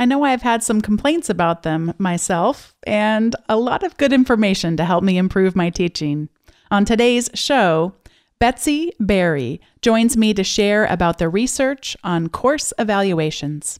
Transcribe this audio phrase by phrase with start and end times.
[0.00, 4.74] I know I've had some complaints about them myself, and a lot of good information
[4.78, 6.30] to help me improve my teaching.
[6.70, 7.92] On today's show,
[8.38, 13.78] Betsy Barre joins me to share about the research on course evaluations.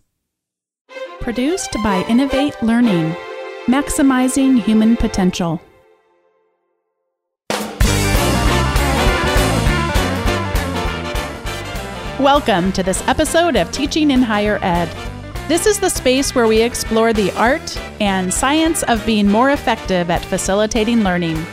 [1.20, 3.16] Produced by Innovate Learning,
[3.64, 5.58] maximizing human potential.
[12.18, 14.94] Welcome to this episode of Teaching in Higher Ed.
[15.50, 20.08] This is the space where we explore the art and science of being more effective
[20.08, 21.44] at facilitating learning.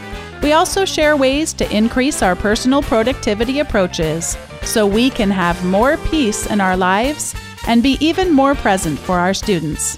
[0.44, 5.98] We also share ways to increase our personal productivity approaches so we can have more
[6.12, 7.34] peace in our lives
[7.66, 9.96] and be even more present for our students.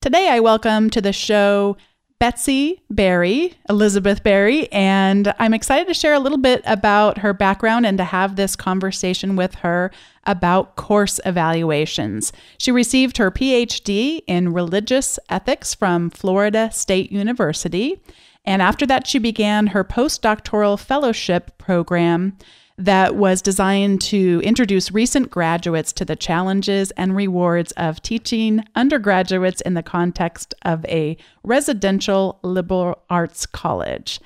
[0.00, 1.76] Today, I welcome to the show
[2.22, 7.84] Betsy Barre, Elizabeth Barre, and I'm excited to share a little bit about her background
[7.84, 9.90] and to have this conversation with her
[10.24, 12.32] about course evaluations.
[12.58, 18.00] She received her PhD in religious ethics from Florida State University,
[18.44, 22.38] and after that, she began her postdoctoral fellowship program
[22.78, 29.60] that was designed to introduce recent graduates to the challenges and rewards of teaching undergraduates
[29.60, 34.20] in the context of a residential liberal arts college.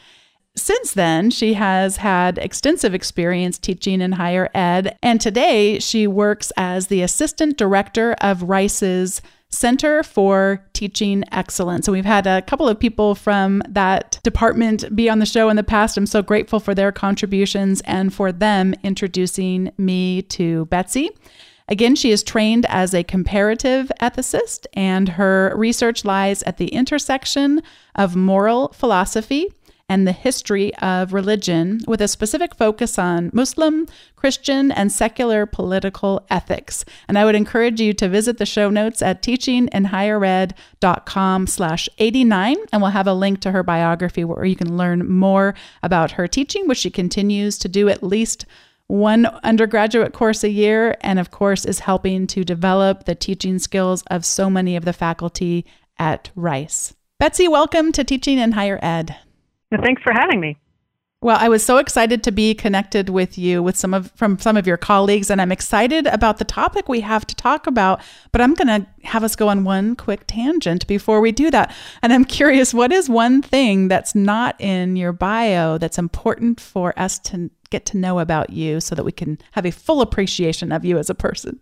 [0.56, 6.50] Since then, she has had extensive experience teaching in higher ed, and today she works
[6.56, 11.89] as the assistant director of Rice's Center for Teaching Excellence.
[11.89, 15.56] And we've had a couple of people from that department be on the show in
[15.56, 15.97] the past.
[15.97, 21.11] I'm so grateful for their contributions and for them introducing me to Betsy.
[21.69, 27.61] Again, she is trained as a comparative ethicist, and her research lies at the intersection
[27.97, 29.52] of moral philosophy
[29.89, 36.27] and the history of religion, with a specific focus on Muslim, Christian, and secular political
[36.29, 36.84] ethics.
[37.09, 42.83] And I would encourage you to visit the show notes at teachinginhighered.com slash 89, and
[42.83, 46.67] we'll have a link to her biography where you can learn more about her teaching,
[46.67, 48.45] which she continues to do at least
[48.89, 54.05] one undergraduate course a year, and of course, is helping to develop the teaching skills
[54.08, 55.67] of so many of the faculty
[55.98, 56.95] at Rice.
[57.18, 59.17] Betsy, welcome to Teaching in Higher Ed.
[59.71, 60.59] Thanks for having me.
[61.23, 64.57] Well, I was so excited to be connected with you with some of from some
[64.57, 68.43] of your colleagues and I'm excited about the topic we have to talk about, but
[68.43, 71.75] I'm going to have us go on one quick tangent before we do that.
[72.03, 76.97] And I'm curious what is one thing that's not in your bio that's important for
[76.98, 80.71] us to get to know about you so that we can have a full appreciation
[80.71, 81.59] of you as a person?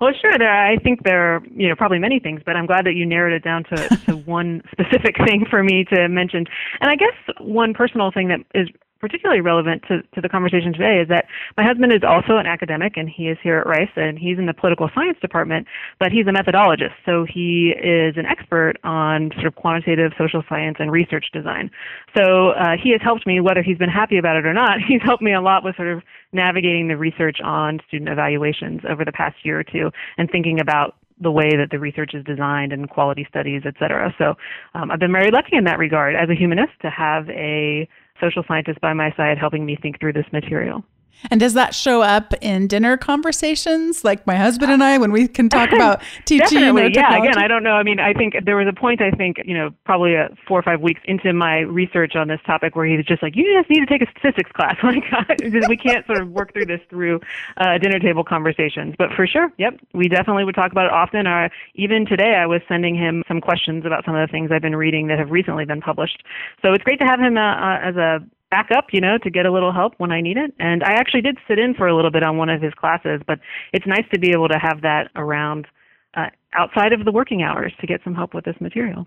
[0.00, 0.32] Well, sure.
[0.38, 3.06] There, I think there are, you know, probably many things, but I'm glad that you
[3.06, 6.44] narrowed it down to, to one specific thing for me to mention.
[6.80, 8.68] And I guess one personal thing that is
[9.06, 12.96] particularly relevant to, to the conversation today is that my husband is also an academic
[12.96, 15.66] and he is here at Rice and he's in the political science department,
[16.00, 16.98] but he's a methodologist.
[17.06, 21.70] So he is an expert on sort of quantitative social science and research design.
[22.16, 25.02] So uh, he has helped me, whether he's been happy about it or not, he's
[25.02, 26.02] helped me a lot with sort of
[26.32, 30.96] navigating the research on student evaluations over the past year or two and thinking about
[31.20, 34.14] the way that the research is designed and quality studies, et cetera.
[34.18, 34.34] So
[34.74, 37.88] um, I've been very lucky in that regard as a humanist to have a
[38.20, 40.84] social scientist by my side helping me think through this material.
[41.30, 45.28] And does that show up in dinner conversations, like my husband and I, when we
[45.28, 46.60] can talk about teaching?
[46.60, 47.16] Definitely, yeah.
[47.16, 47.72] Again, I don't know.
[47.72, 49.00] I mean, I think there was a point.
[49.00, 52.40] I think you know, probably a four or five weeks into my research on this
[52.46, 55.02] topic, where he was just like, "You just need to take a statistics class." Like,
[55.68, 57.20] we can't sort of work through this through
[57.56, 58.94] uh, dinner table conversations.
[58.96, 61.26] But for sure, yep, we definitely would talk about it often.
[61.26, 64.62] Or even today, I was sending him some questions about some of the things I've
[64.62, 66.22] been reading that have recently been published.
[66.62, 68.20] So it's great to have him uh, uh, as a
[68.50, 70.54] back up, you know, to get a little help when I need it.
[70.58, 73.20] And I actually did sit in for a little bit on one of his classes,
[73.26, 73.38] but
[73.72, 75.66] it's nice to be able to have that around
[76.14, 79.06] uh, outside of the working hours to get some help with this material.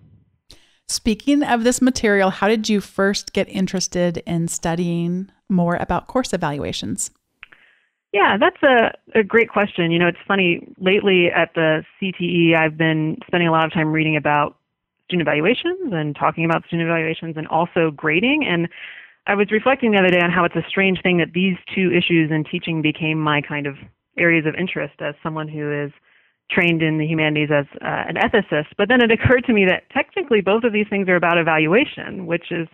[0.88, 6.34] Speaking of this material, how did you first get interested in studying more about course
[6.34, 7.12] evaluations?
[8.12, 9.92] Yeah, that's a, a great question.
[9.92, 13.92] You know, it's funny, lately at the CTE, I've been spending a lot of time
[13.92, 14.58] reading about
[15.06, 18.46] student evaluations and talking about student evaluations and also grading.
[18.48, 18.68] And
[19.30, 21.94] I was reflecting the other day on how it's a strange thing that these two
[21.94, 23.76] issues in teaching became my kind of
[24.18, 25.92] areas of interest as someone who is
[26.50, 28.74] trained in the humanities as uh, an ethicist.
[28.76, 32.26] But then it occurred to me that technically both of these things are about evaluation,
[32.26, 32.68] which is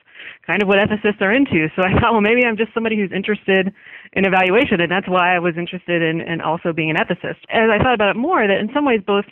[0.48, 1.68] kind of what ethicists are into.
[1.76, 3.76] So I thought, well, maybe I'm just somebody who's interested
[4.14, 7.44] in evaluation, and that's why I was interested in, in also being an ethicist.
[7.52, 9.26] As I thought about it more, that in some ways both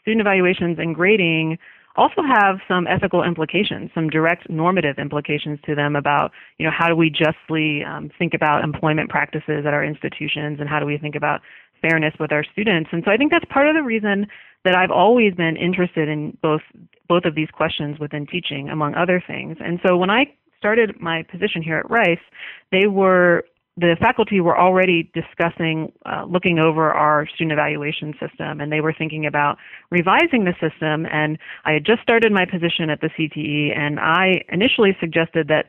[0.00, 1.58] student evaluations and grading
[1.96, 6.88] also have some ethical implications, some direct normative implications to them about, you know, how
[6.88, 10.98] do we justly um, think about employment practices at our institutions and how do we
[10.98, 11.40] think about
[11.80, 12.90] fairness with our students.
[12.92, 14.26] And so I think that's part of the reason
[14.64, 16.62] that I've always been interested in both
[17.06, 19.58] both of these questions within teaching, among other things.
[19.60, 20.24] And so when I
[20.56, 22.24] started my position here at Rice,
[22.72, 23.44] they were
[23.76, 28.94] the faculty were already discussing uh, looking over our student evaluation system and they were
[28.96, 29.58] thinking about
[29.90, 34.40] revising the system and i had just started my position at the cte and i
[34.50, 35.66] initially suggested that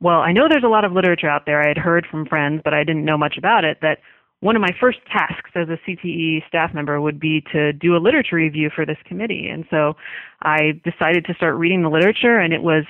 [0.00, 2.60] well i know there's a lot of literature out there i had heard from friends
[2.64, 3.98] but i didn't know much about it that
[4.40, 7.98] one of my first tasks as a CTE staff member would be to do a
[7.98, 9.48] literature review for this committee.
[9.48, 9.94] And so
[10.42, 12.84] I decided to start reading the literature, and it was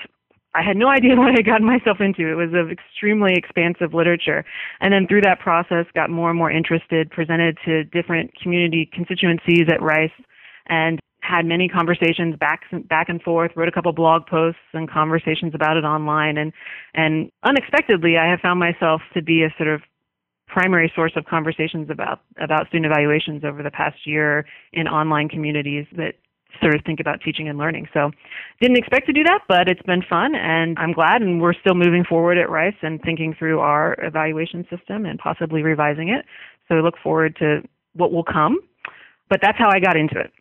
[0.58, 2.26] I had no idea what I got myself into.
[2.26, 4.44] It was of extremely expansive literature.
[4.80, 9.66] And then through that process, got more and more interested, presented to different community constituencies
[9.68, 10.10] at Rice,
[10.68, 13.52] and had many conversations back back and forth.
[13.54, 16.52] Wrote a couple blog posts and conversations about it online, and
[16.94, 19.82] and unexpectedly, I have found myself to be a sort of
[20.46, 25.86] primary source of conversations about about student evaluations over the past year in online communities
[25.96, 26.14] that
[26.60, 27.88] sort of think about teaching and learning.
[27.92, 28.10] So
[28.60, 31.74] didn't expect to do that, but it's been fun and I'm glad and we're still
[31.74, 36.24] moving forward at Rice and thinking through our evaluation system and possibly revising it.
[36.66, 37.62] So we look forward to
[37.94, 38.58] what will come.
[39.28, 40.32] But that's how I got into it.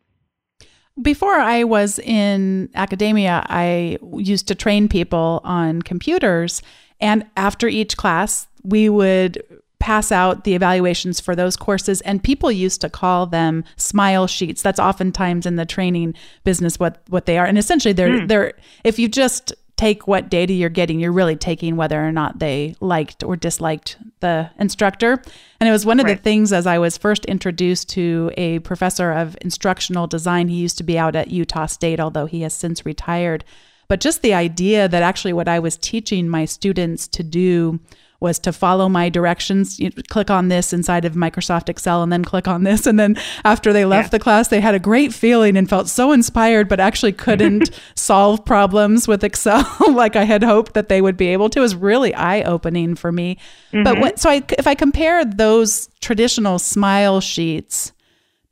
[1.02, 6.62] Before I was in academia, I used to train people on computers.
[7.00, 9.44] And after each class, we would
[9.80, 14.62] pass out the evaluations for those courses and people used to call them smile sheets
[14.62, 16.14] that's oftentimes in the training
[16.44, 18.28] business what what they are and essentially they're mm.
[18.28, 18.54] they're
[18.84, 22.76] if you just take what data you're getting you're really taking whether or not they
[22.80, 25.22] liked or disliked the instructor
[25.60, 26.18] and it was one of right.
[26.18, 30.78] the things as i was first introduced to a professor of instructional design he used
[30.78, 33.46] to be out at utah state although he has since retired
[33.88, 37.80] but just the idea that actually what i was teaching my students to do
[38.20, 39.80] was to follow my directions.
[39.80, 42.88] You click on this inside of Microsoft Excel and then click on this.
[42.88, 44.18] And then after they left yeah.
[44.18, 48.44] the class, they had a great feeling and felt so inspired, but actually couldn't solve
[48.44, 51.60] problems with Excel like I had hoped that they would be able to.
[51.60, 53.38] It was really eye opening for me.
[53.72, 53.84] Mm-hmm.
[53.84, 57.92] But what, so I, if I compare those traditional smile sheets,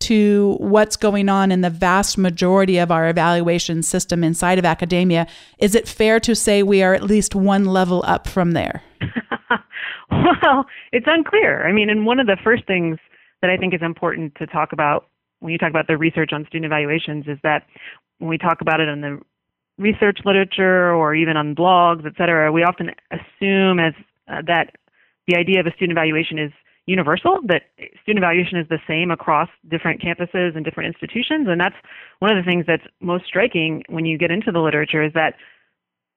[0.06, 5.26] to what's going on in the vast majority of our evaluation system inside of academia,
[5.58, 8.84] is it fair to say we are at least one level up from there?
[10.12, 11.68] well, it's unclear.
[11.68, 12.98] I mean, and one of the first things
[13.42, 15.08] that I think is important to talk about
[15.40, 17.66] when you talk about the research on student evaluations is that
[18.18, 19.20] when we talk about it in the
[19.78, 23.94] research literature or even on blogs, et cetera, we often assume as
[24.28, 24.76] uh, that
[25.28, 26.52] the idea of a student evaluation is
[26.86, 27.64] universal, that
[28.02, 31.48] student evaluation is the same across different campuses and different institutions.
[31.50, 31.76] And that's
[32.20, 35.34] one of the things that's most striking when you get into the literature is that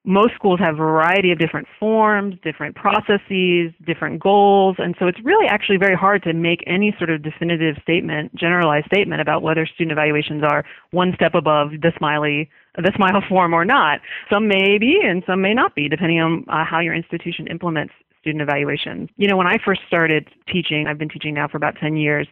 [0.05, 5.19] most schools have a variety of different forms, different processes, different goals, and so it's
[5.25, 9.67] really actually very hard to make any sort of definitive statement, generalized statement about whether
[9.67, 14.00] student evaluations are one step above the smiley the smile form or not.
[14.31, 17.93] Some may be and some may not be, depending on uh, how your institution implements
[18.21, 19.09] student evaluations.
[19.17, 22.27] You know, when I first started teaching, I've been teaching now for about 10 years,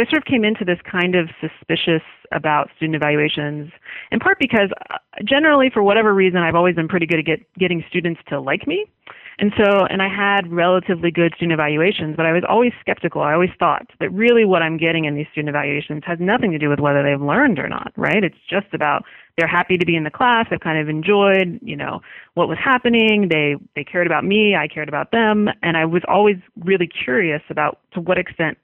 [0.00, 2.02] I sort of came into this kind of suspicious
[2.32, 3.70] about student evaluations,
[4.10, 7.40] in part because uh, generally, for whatever reason, I've always been pretty good at get,
[7.58, 8.86] getting students to like me.
[9.38, 13.20] And so, and I had relatively good student evaluations, but I was always skeptical.
[13.20, 16.58] I always thought that really what I'm getting in these student evaluations has nothing to
[16.58, 18.24] do with whether they've learned or not, right?
[18.24, 19.04] It's just about
[19.36, 20.46] they're happy to be in the class.
[20.48, 22.00] They've kind of enjoyed, you know,
[22.32, 23.28] what was happening.
[23.30, 24.56] They they cared about me.
[24.56, 28.56] I cared about them, and I was always really curious about to what extent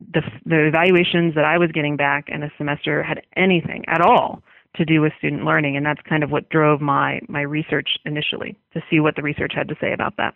[0.00, 4.42] the, the evaluations that I was getting back in a semester had anything at all
[4.76, 8.56] to do with student learning, and that's kind of what drove my my research initially
[8.74, 10.34] to see what the research had to say about that.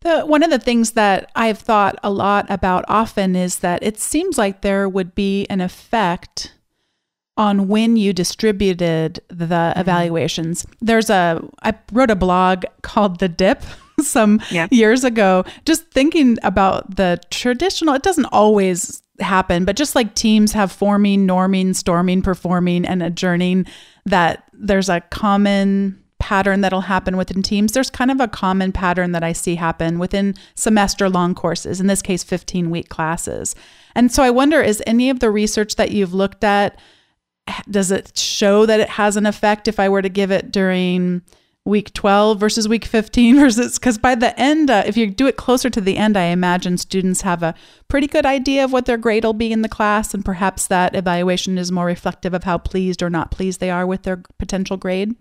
[0.00, 3.98] The, one of the things that I've thought a lot about often is that it
[3.98, 6.52] seems like there would be an effect
[7.36, 9.80] on when you distributed the mm-hmm.
[9.80, 10.66] evaluations.
[10.80, 13.62] There's a I wrote a blog called The Dip
[14.00, 14.68] some yeah.
[14.70, 20.52] years ago, just thinking about the traditional, it doesn't always happen, but just like teams
[20.52, 23.66] have forming, norming, storming, performing, and adjourning,
[24.04, 27.72] that there's a common pattern that'll happen within teams.
[27.72, 31.86] There's kind of a common pattern that I see happen within semester long courses, in
[31.86, 33.54] this case, 15 week classes.
[33.94, 36.78] And so I wonder is any of the research that you've looked at,
[37.70, 41.22] does it show that it has an effect if I were to give it during
[41.66, 45.36] week 12 versus week 15 versus because by the end uh, if you do it
[45.36, 47.54] closer to the end i imagine students have a
[47.88, 50.94] pretty good idea of what their grade will be in the class and perhaps that
[50.94, 54.76] evaluation is more reflective of how pleased or not pleased they are with their potential
[54.76, 55.14] grade.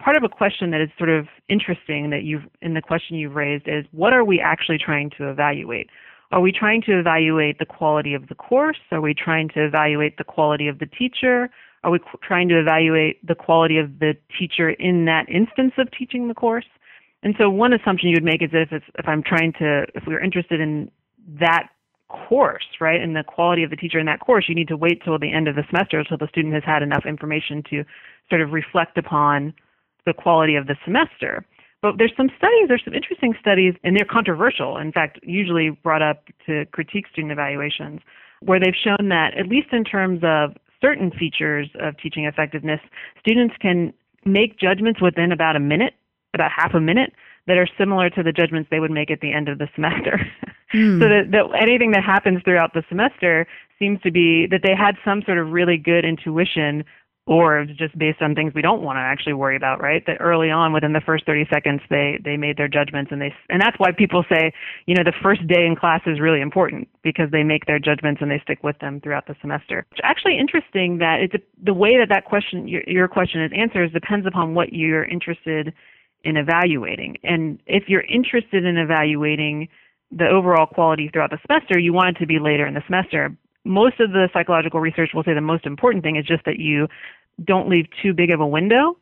[0.00, 3.34] Part of a question that is sort of interesting that you've in the question you've
[3.34, 5.90] raised is what are we actually trying to evaluate
[6.30, 10.16] are we trying to evaluate the quality of the course are we trying to evaluate
[10.18, 11.50] the quality of the teacher
[11.84, 16.28] are we trying to evaluate the quality of the teacher in that instance of teaching
[16.28, 16.66] the course?
[17.22, 20.22] And so one assumption you would make is if, if I'm trying to, if we're
[20.22, 20.90] interested in
[21.40, 21.68] that
[22.08, 25.02] course, right, and the quality of the teacher in that course, you need to wait
[25.04, 27.84] till the end of the semester till the student has had enough information to
[28.28, 29.52] sort of reflect upon
[30.06, 31.44] the quality of the semester.
[31.80, 36.02] But there's some studies, there's some interesting studies, and they're controversial, in fact, usually brought
[36.02, 38.00] up to critique student evaluations,
[38.40, 42.80] where they've shown that, at least in terms of certain features of teaching effectiveness,
[43.20, 43.92] students can
[44.24, 45.94] make judgments within about a minute,
[46.34, 47.12] about half a minute,
[47.46, 50.20] that are similar to the judgments they would make at the end of the semester.
[50.74, 51.00] Mm.
[51.00, 53.46] so that, that anything that happens throughout the semester
[53.78, 56.84] seems to be that they had some sort of really good intuition
[57.28, 60.02] or just based on things we don't want to actually worry about, right?
[60.06, 63.34] That early on, within the first 30 seconds, they they made their judgments, and they
[63.50, 64.50] and that's why people say,
[64.86, 68.22] you know, the first day in class is really important because they make their judgments
[68.22, 69.86] and they stick with them throughout the semester.
[69.92, 73.92] It's actually interesting that it's the way that that question, your, your question is answered,
[73.92, 75.74] depends upon what you're interested
[76.24, 79.68] in evaluating, and if you're interested in evaluating
[80.10, 83.36] the overall quality throughout the semester, you want it to be later in the semester
[83.68, 86.88] most of the psychological research will say the most important thing is just that you
[87.44, 88.96] don't leave too big of a window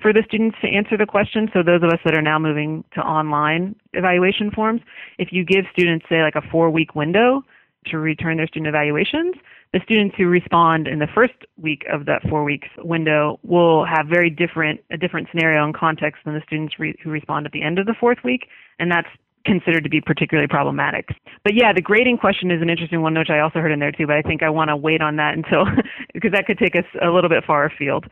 [0.00, 1.48] for the students to answer the question.
[1.52, 4.80] So those of us that are now moving to online evaluation forms,
[5.18, 7.42] if you give students say like a four week window
[7.86, 9.34] to return their student evaluations,
[9.72, 14.06] the students who respond in the first week of that four weeks window will have
[14.06, 17.62] very different a different scenario and context than the students re- who respond at the
[17.62, 18.48] end of the fourth week,
[18.78, 19.08] and that's
[19.44, 21.08] considered to be particularly problematic.
[21.42, 23.92] But yeah, the grading question is an interesting one, which I also heard in there
[23.92, 25.66] too, but I think I want to wait on that until,
[26.14, 28.06] because that could take us a little bit far afield.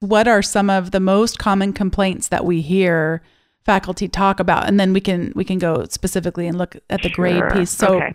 [0.00, 3.22] What are some of the most common complaints that we hear
[3.64, 4.66] faculty talk about?
[4.66, 7.16] And then we can, we can go specifically and look at the sure.
[7.16, 7.70] grade piece.
[7.70, 8.14] So okay.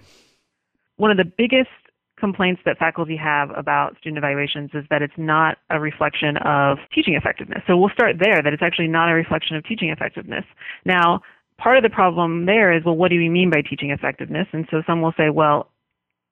[0.98, 1.70] one of the biggest
[2.18, 7.14] complaints that faculty have about student evaluations is that it's not a reflection of teaching
[7.14, 7.62] effectiveness.
[7.68, 10.46] So we'll start there, that it's actually not a reflection of teaching effectiveness.
[10.86, 11.22] Now,
[11.58, 14.48] part of the problem there is, well, what do we mean by teaching effectiveness?
[14.52, 15.72] And so some will say, well,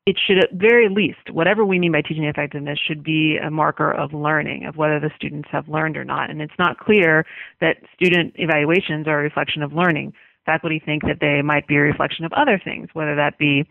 [0.06, 3.92] it should at very least, whatever we mean by teaching effectiveness, should be a marker
[3.92, 6.30] of learning, of whether the students have learned or not.
[6.30, 7.26] And it's not clear
[7.62, 10.14] that student evaluations are a reflection of learning.
[10.46, 13.66] Faculty think that they might be a reflection of other things, whether that be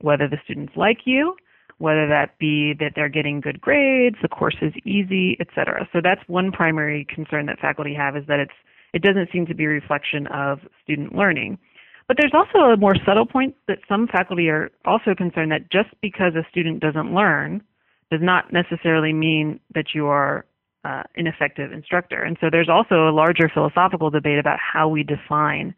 [0.00, 1.36] whether the students like you,
[1.78, 5.88] whether that be that they're getting good grades, the course is easy, etc.
[5.92, 8.52] So that's one primary concern that faculty have is that it's
[8.96, 11.58] it doesn't seem to be a reflection of student learning.
[12.08, 15.90] But there's also a more subtle point that some faculty are also concerned that just
[16.00, 17.62] because a student doesn't learn
[18.10, 20.46] does not necessarily mean that you are
[20.86, 22.22] uh, an effective instructor.
[22.22, 25.74] And so there's also a larger philosophical debate about how we define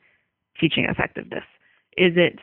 [0.60, 1.44] teaching effectiveness.
[1.96, 2.38] Is it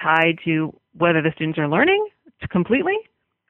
[0.00, 2.06] tied to whether the students are learning
[2.48, 2.94] completely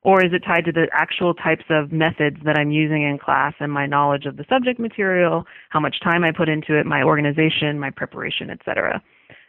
[0.05, 3.55] or is it tied to the actual types of methods that I'm using in class
[3.61, 7.03] and my knowledge of the subject material, how much time I put into it, my
[7.03, 9.03] organization, my preparation, etc.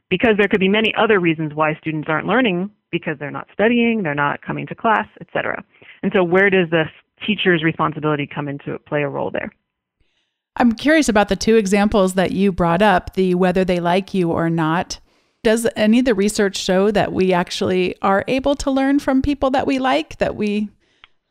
[0.09, 4.03] Because there could be many other reasons why students aren't learning because they're not studying,
[4.03, 5.63] they're not coming to class, etc.
[6.03, 6.83] And so where does the
[7.25, 9.51] teacher's responsibility come into play a role there?
[10.57, 14.31] I'm curious about the two examples that you brought up, the whether they like you
[14.31, 14.99] or not
[15.43, 19.49] does any of the research show that we actually are able to learn from people
[19.51, 20.69] that we like that we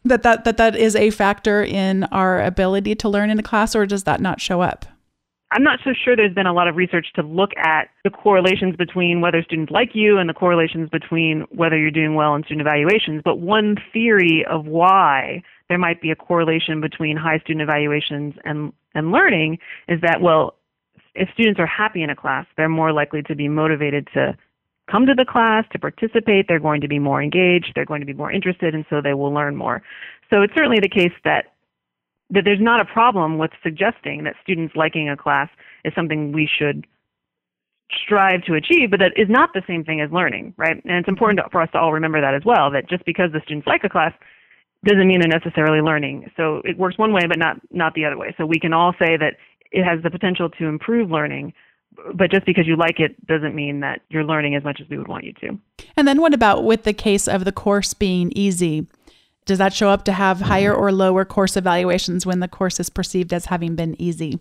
[0.05, 3.75] that that that, that is a factor in our ability to learn in a class
[3.75, 4.85] or does that not show up
[5.53, 8.75] I'm not so sure there's been a lot of research to look at the correlations
[8.77, 12.67] between whether students like you and the correlations between whether you're doing well in student
[12.67, 13.21] evaluations.
[13.23, 18.73] But one theory of why there might be a correlation between high student evaluations and,
[18.95, 20.55] and learning is that, well,
[21.15, 24.37] if students are happy in a class, they're more likely to be motivated to
[24.91, 26.47] come to the class, to participate.
[26.49, 27.73] They're going to be more engaged.
[27.75, 29.83] They're going to be more interested, and so they will learn more.
[30.31, 31.47] So it's certainly the case that
[32.31, 35.51] that there's not a problem with suggesting that students liking a class
[35.85, 36.87] is something we should
[38.05, 40.83] strive to achieve, but that is not the same thing as learning, right?
[40.85, 43.43] And it's important for us to all remember that as well, that just because the
[43.45, 44.15] students like a class
[44.85, 46.31] doesn't mean they're necessarily learning.
[46.37, 48.35] So it works one way, but not, not the other way.
[48.39, 49.35] So we can all say that
[49.73, 51.53] it has the potential to improve learning
[52.15, 54.97] but just because you like it doesn't mean that you're learning as much as we
[54.97, 55.59] would want you to.
[55.95, 58.87] And then what about with the case of the course being easy?
[59.45, 62.89] Does that show up to have higher or lower course evaluations when the course is
[62.89, 64.39] perceived as having been easy?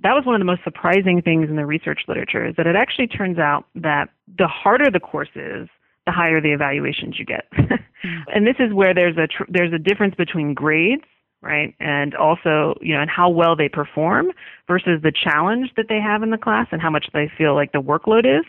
[0.00, 2.76] that was one of the most surprising things in the research literature is that it
[2.76, 4.08] actually turns out that
[4.38, 5.68] the harder the course is,
[6.06, 7.46] the higher the evaluations you get.
[8.34, 11.04] and this is where there's a tr- there's a difference between grades,
[11.42, 14.32] right, and also you know and how well they perform
[14.66, 17.72] versus the challenge that they have in the class and how much they feel like
[17.72, 18.44] the workload is.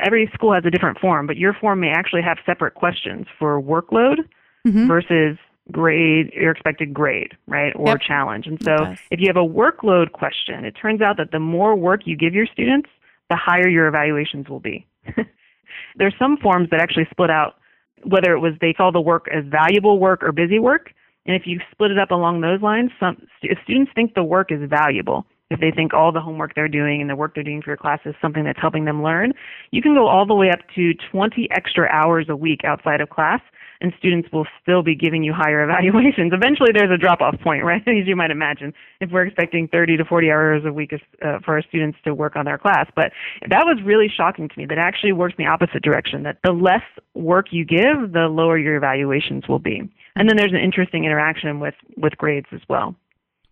[0.00, 3.60] Every school has a different form, but your form may actually have separate questions for
[3.60, 4.18] workload
[4.66, 4.86] mm-hmm.
[4.86, 5.38] versus
[5.70, 8.00] grade your expected grade right or yep.
[8.00, 8.74] challenge and so
[9.10, 12.32] if you have a workload question it turns out that the more work you give
[12.32, 12.88] your students
[13.28, 14.86] the higher your evaluations will be
[15.96, 17.56] there's some forms that actually split out
[18.04, 20.92] whether it was they call the work as valuable work or busy work
[21.28, 24.50] and if you split it up along those lines some if students think the work
[24.50, 27.62] is valuable if they think all the homework they're doing and the work they're doing
[27.62, 29.32] for your class is something that's helping them learn
[29.70, 33.08] you can go all the way up to 20 extra hours a week outside of
[33.10, 33.40] class
[33.80, 36.32] and students will still be giving you higher evaluations.
[36.34, 37.82] Eventually, there's a drop off point, right?
[37.86, 41.54] As you might imagine, if we're expecting 30 to 40 hours a week uh, for
[41.54, 42.86] our students to work on their class.
[42.94, 43.12] But
[43.48, 44.66] that was really shocking to me.
[44.66, 46.22] That actually works in the opposite direction.
[46.22, 46.82] That the less
[47.14, 49.82] work you give, the lower your evaluations will be.
[50.18, 52.94] And then there's an interesting interaction with with grades as well.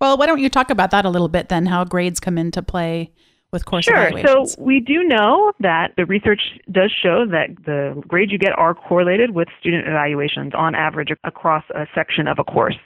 [0.01, 1.67] Well, why don't you talk about that a little bit then?
[1.67, 3.13] How grades come into play
[3.53, 4.11] with course sure.
[4.27, 8.75] So we do know that the research does show that the grades you get are
[8.75, 12.77] correlated with student evaluations on average across a section of a course.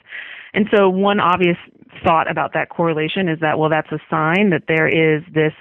[0.53, 1.57] And so one obvious
[2.05, 5.53] thought about that correlation is that, well, that's a sign that there is this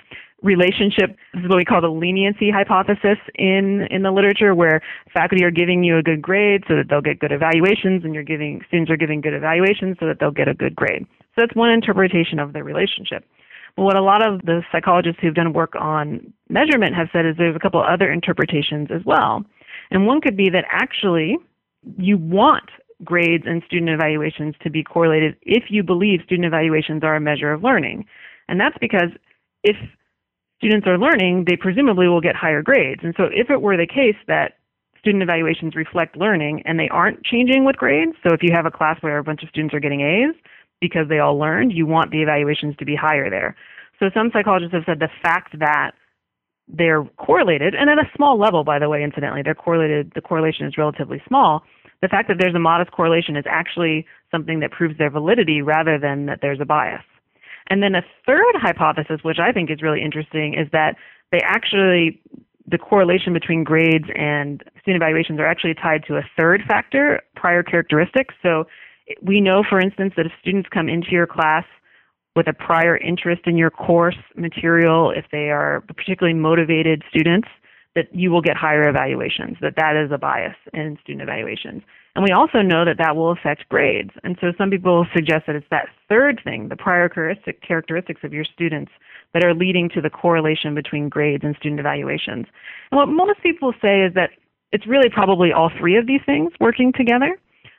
[0.41, 1.15] relationship.
[1.34, 4.81] This is what we call the leniency hypothesis in, in the literature, where
[5.13, 8.24] faculty are giving you a good grade so that they'll get good evaluations, and you're
[8.24, 11.05] giving students are giving good evaluations so that they'll get a good grade.
[11.36, 13.25] So that's one interpretation of the relationship
[13.75, 17.36] But what a lot of the psychologists who've done work on measurement have said is
[17.38, 19.43] there's a couple other interpretations as well.
[19.91, 21.38] And one could be that actually
[21.98, 22.69] you want
[23.03, 27.51] grades and student evaluations to be correlated if you believe student evaluations are a measure
[27.53, 28.05] of learning.
[28.50, 29.10] And that's because
[29.63, 29.77] if
[30.59, 33.01] students are learning, they presumably will get higher grades.
[33.03, 34.57] And so if it were the case that
[34.99, 38.71] student evaluations reflect learning and they aren't changing with grades, so if you have a
[38.71, 40.35] class where a bunch of students are getting A's,
[40.81, 43.55] because they all learned, you want the evaluations to be higher there.
[43.99, 45.91] So some psychologists have said the fact that
[46.67, 50.67] they're correlated, and at a small level, by the way, incidentally, they're correlated, the correlation
[50.67, 51.63] is relatively small.
[52.01, 55.98] The fact that there's a modest correlation is actually something that proves their validity rather
[55.98, 57.03] than that there's a bias.
[57.70, 60.96] And then a third hypothesis, which I think is really interesting, is that
[61.32, 62.22] they actually,
[62.68, 67.62] the correlation between grades and student evaluations are actually tied to a third factor, prior
[67.64, 68.34] characteristics.
[68.42, 68.66] So
[69.22, 71.66] we know, for instance, that if students come into your class
[72.36, 77.48] with a prior interest in your course material, if they are particularly motivated students,
[77.96, 81.82] that you will get higher evaluations, that that is a bias in student evaluations.
[82.15, 84.11] And we also know that that will affect grades.
[84.24, 88.45] And so some people suggest that it's that third thing, the prior characteristics of your
[88.45, 88.91] students,
[89.33, 92.48] that are leading to the correlation between grades and student evaluations.
[92.91, 94.31] And what most people say is that
[94.72, 97.37] it's really probably all three of these things working together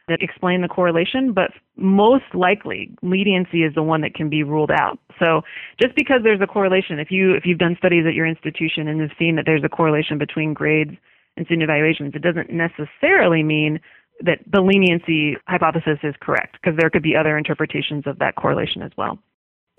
[0.08, 4.70] that explain the correlation, but most likely leniency is the one that can be ruled
[4.70, 4.98] out.
[5.18, 5.42] So
[5.80, 9.00] just because there's a correlation, if you if you've done studies at your institution and
[9.00, 10.92] have seen that there's a correlation between grades
[11.36, 13.80] and student evaluations, it doesn't necessarily mean
[14.24, 18.83] that the leniency hypothesis is correct because there could be other interpretations of that correlation
[18.83, 19.18] as well.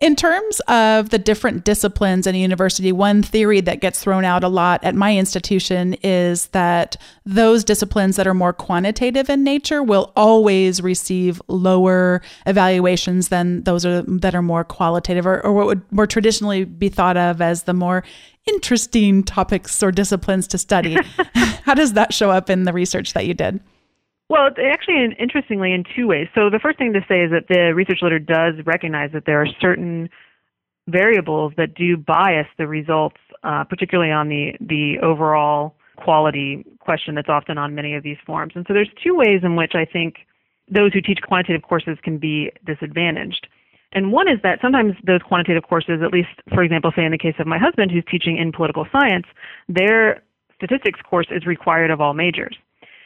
[0.01, 4.43] In terms of the different disciplines in a university, one theory that gets thrown out
[4.43, 9.83] a lot at my institution is that those disciplines that are more quantitative in nature
[9.83, 15.67] will always receive lower evaluations than those are, that are more qualitative or, or what
[15.67, 18.03] would more traditionally be thought of as the more
[18.47, 20.97] interesting topics or disciplines to study.
[21.63, 23.59] How does that show up in the research that you did?
[24.31, 26.27] Well, actually, interestingly, in two ways.
[26.33, 29.41] So the first thing to say is that the research literature does recognize that there
[29.41, 30.09] are certain
[30.87, 37.27] variables that do bias the results, uh, particularly on the the overall quality question that's
[37.27, 38.53] often on many of these forms.
[38.55, 40.19] And so there's two ways in which I think
[40.69, 43.47] those who teach quantitative courses can be disadvantaged.
[43.91, 47.17] And one is that sometimes those quantitative courses, at least for example, say in the
[47.17, 49.25] case of my husband who's teaching in political science,
[49.67, 50.23] their
[50.55, 52.55] statistics course is required of all majors.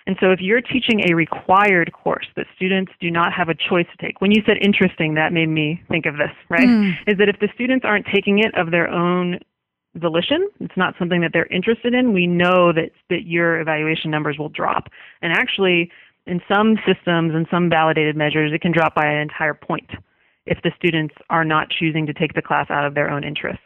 [0.08, 3.88] And so if you're teaching a required course that students do not have a choice
[3.92, 6.68] to take, when you said interesting, that made me think of this, right?
[6.68, 6.94] Mm.
[7.08, 9.40] Is that if the students aren't taking it of their own
[9.96, 14.38] volition, it's not something that they're interested in, we know that, that your evaluation numbers
[14.38, 14.90] will drop.
[15.22, 15.90] And actually,
[16.28, 19.90] in some systems and some validated measures, it can drop by an entire point
[20.46, 23.60] if the students are not choosing to take the class out of their own interest.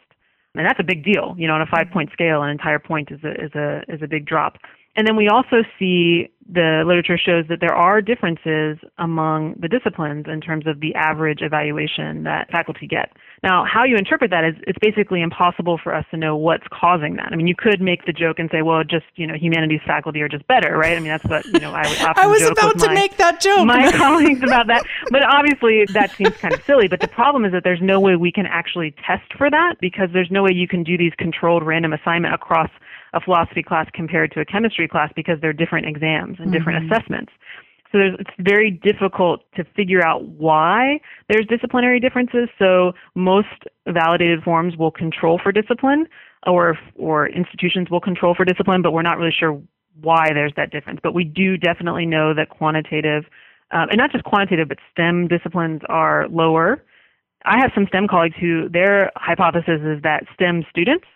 [0.54, 1.34] And that's a big deal.
[1.38, 4.02] You know, on a five point scale, an entire point is a, is a, is
[4.02, 4.56] a big drop.
[4.96, 10.26] And then we also see the literature shows that there are differences among the disciplines
[10.26, 13.12] in terms of the average evaluation that faculty get.
[13.44, 17.14] Now, how you interpret that is it's basically impossible for us to know what's causing
[17.16, 17.28] that.
[17.30, 20.20] I mean, you could make the joke and say, well, just, you know, humanities faculty
[20.22, 20.96] are just better, right?
[20.96, 22.94] I mean, that's what, you know, I would often I was about with to my,
[22.94, 23.66] make that joke.
[23.66, 24.82] my colleagues about that.
[25.10, 28.16] But obviously that seems kind of silly, but the problem is that there's no way
[28.16, 31.64] we can actually test for that because there's no way you can do these controlled
[31.64, 32.70] random assignment across
[33.12, 36.92] a philosophy class compared to a chemistry class because they're different exams and different Mm-hmm.
[36.92, 37.32] assessments.
[37.92, 42.48] So there's, it's very difficult to figure out why there's disciplinary differences.
[42.56, 43.48] So most
[43.88, 46.06] validated forms will control for discipline,
[46.46, 49.60] or or institutions will control for discipline, but we're not really sure
[50.00, 51.00] why there's that difference.
[51.02, 53.24] But we do definitely know that quantitative,
[53.72, 56.84] um, and not just quantitative, but STEM disciplines are lower.
[57.44, 61.06] I have some STEM colleagues who their hypothesis is that STEM students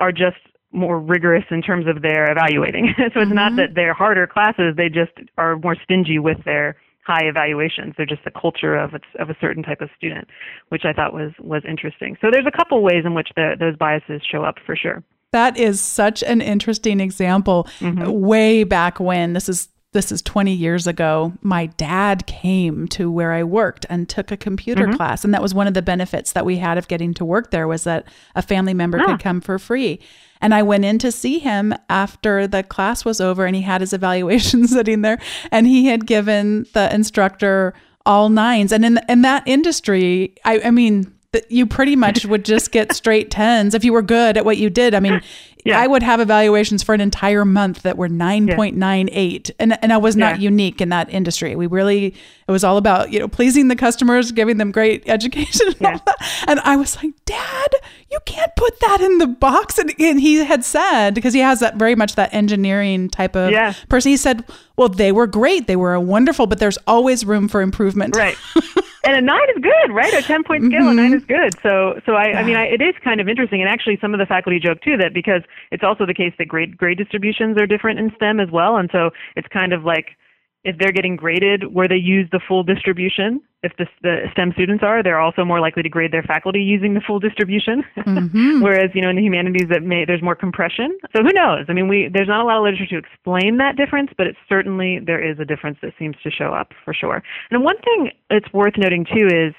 [0.00, 0.38] are just
[0.72, 2.94] more rigorous in terms of their evaluating.
[3.14, 7.24] so it's not that they're harder classes; they just are more stingy with their high
[7.24, 7.94] evaluations.
[7.96, 10.28] They're just the culture of a, of a certain type of student,
[10.68, 12.16] which I thought was was interesting.
[12.20, 15.02] So there's a couple ways in which the, those biases show up for sure.
[15.32, 17.68] That is such an interesting example.
[17.78, 18.10] Mm-hmm.
[18.10, 23.32] Way back when this is this is 20 years ago, my dad came to where
[23.32, 24.96] I worked and took a computer Mm-hmm.
[24.96, 27.50] class and that was one of the benefits that we had of getting to work
[27.50, 29.98] there was that a family member could come for free.
[30.40, 33.80] And I went in to see him after the class was over and he had
[33.80, 35.18] his evaluation sitting there
[35.50, 37.74] and he had given the instructor
[38.06, 42.44] all nines and in in that industry, I I mean that you pretty much would
[42.44, 44.94] just get straight tens if you were good at what you did.
[44.94, 45.20] I mean,
[45.64, 45.78] Yeah.
[45.78, 50.16] I would have evaluations for an entire month that were 9.98 and and I was
[50.16, 50.44] not Yeah.
[50.50, 51.54] unique in that industry.
[51.56, 52.14] We really
[52.48, 56.02] it was all about, you know, pleasing the customers, giving them great education and all
[56.06, 56.44] that.
[56.48, 57.68] And I was like, "Dad,
[58.10, 61.60] you can't put that in the box." And, and he had said because he has
[61.60, 63.74] that very much that engineering type of Yeah.
[63.88, 64.10] person.
[64.10, 64.44] He said,
[64.80, 65.66] "Well, they were great.
[65.66, 68.34] They were wonderful, but there's always room for improvement." Right.
[69.04, 70.14] and a nine is good, right?
[70.14, 71.18] A ten point scale, a nine mm-hmm.
[71.18, 71.54] is good.
[71.62, 73.60] So, so I, I mean, I, it is kind of interesting.
[73.60, 76.48] And actually, some of the faculty joke too that because it's also the case that
[76.48, 80.16] grade grade distributions are different in STEM as well, and so it's kind of like
[80.64, 83.42] if they're getting graded where they use the full distribution.
[83.62, 86.94] If the, the STEM students are, they're also more likely to grade their faculty using
[86.94, 87.84] the full distribution.
[87.98, 88.62] Mm-hmm.
[88.62, 90.96] Whereas, you know, in the humanities, that may there's more compression.
[91.14, 91.66] So who knows?
[91.68, 94.38] I mean, we there's not a lot of literature to explain that difference, but it's
[94.48, 97.22] certainly there is a difference that seems to show up for sure.
[97.50, 99.54] And one thing it's worth noting too is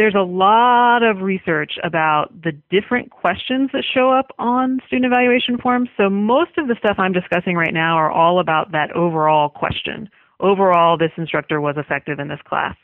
[0.00, 5.58] there's a lot of research about the different questions that show up on student evaluation
[5.58, 5.90] forms.
[5.98, 10.08] So most of the stuff I'm discussing right now are all about that overall question.
[10.40, 12.76] Overall, this instructor was effective in this class.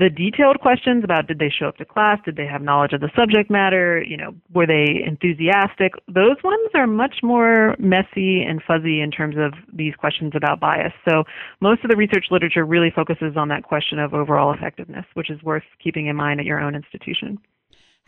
[0.00, 3.02] The detailed questions about did they show up to class, did they have knowledge of
[3.02, 5.92] the subject matter, you know, were they enthusiastic?
[6.08, 10.94] Those ones are much more messy and fuzzy in terms of these questions about bias.
[11.06, 11.24] So
[11.60, 15.42] most of the research literature really focuses on that question of overall effectiveness, which is
[15.42, 17.38] worth keeping in mind at your own institution.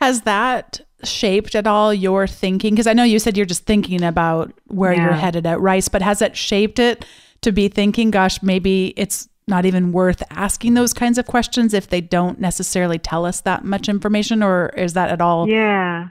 [0.01, 2.73] Has that shaped at all your thinking?
[2.73, 6.01] Because I know you said you're just thinking about where you're headed at Rice, but
[6.01, 7.05] has it shaped it
[7.41, 11.87] to be thinking, gosh, maybe it's not even worth asking those kinds of questions if
[11.87, 15.47] they don't necessarily tell us that much information, or is that at all?
[15.49, 16.07] Yeah,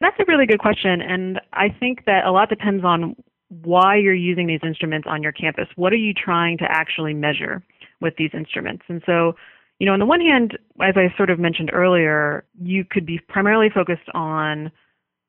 [0.00, 1.00] that's a really good question.
[1.00, 3.16] And I think that a lot depends on
[3.48, 5.66] why you're using these instruments on your campus.
[5.76, 7.62] What are you trying to actually measure
[8.00, 8.84] with these instruments?
[8.88, 9.34] And so,
[9.78, 13.20] you know, on the one hand, as I sort of mentioned earlier, you could be
[13.28, 14.70] primarily focused on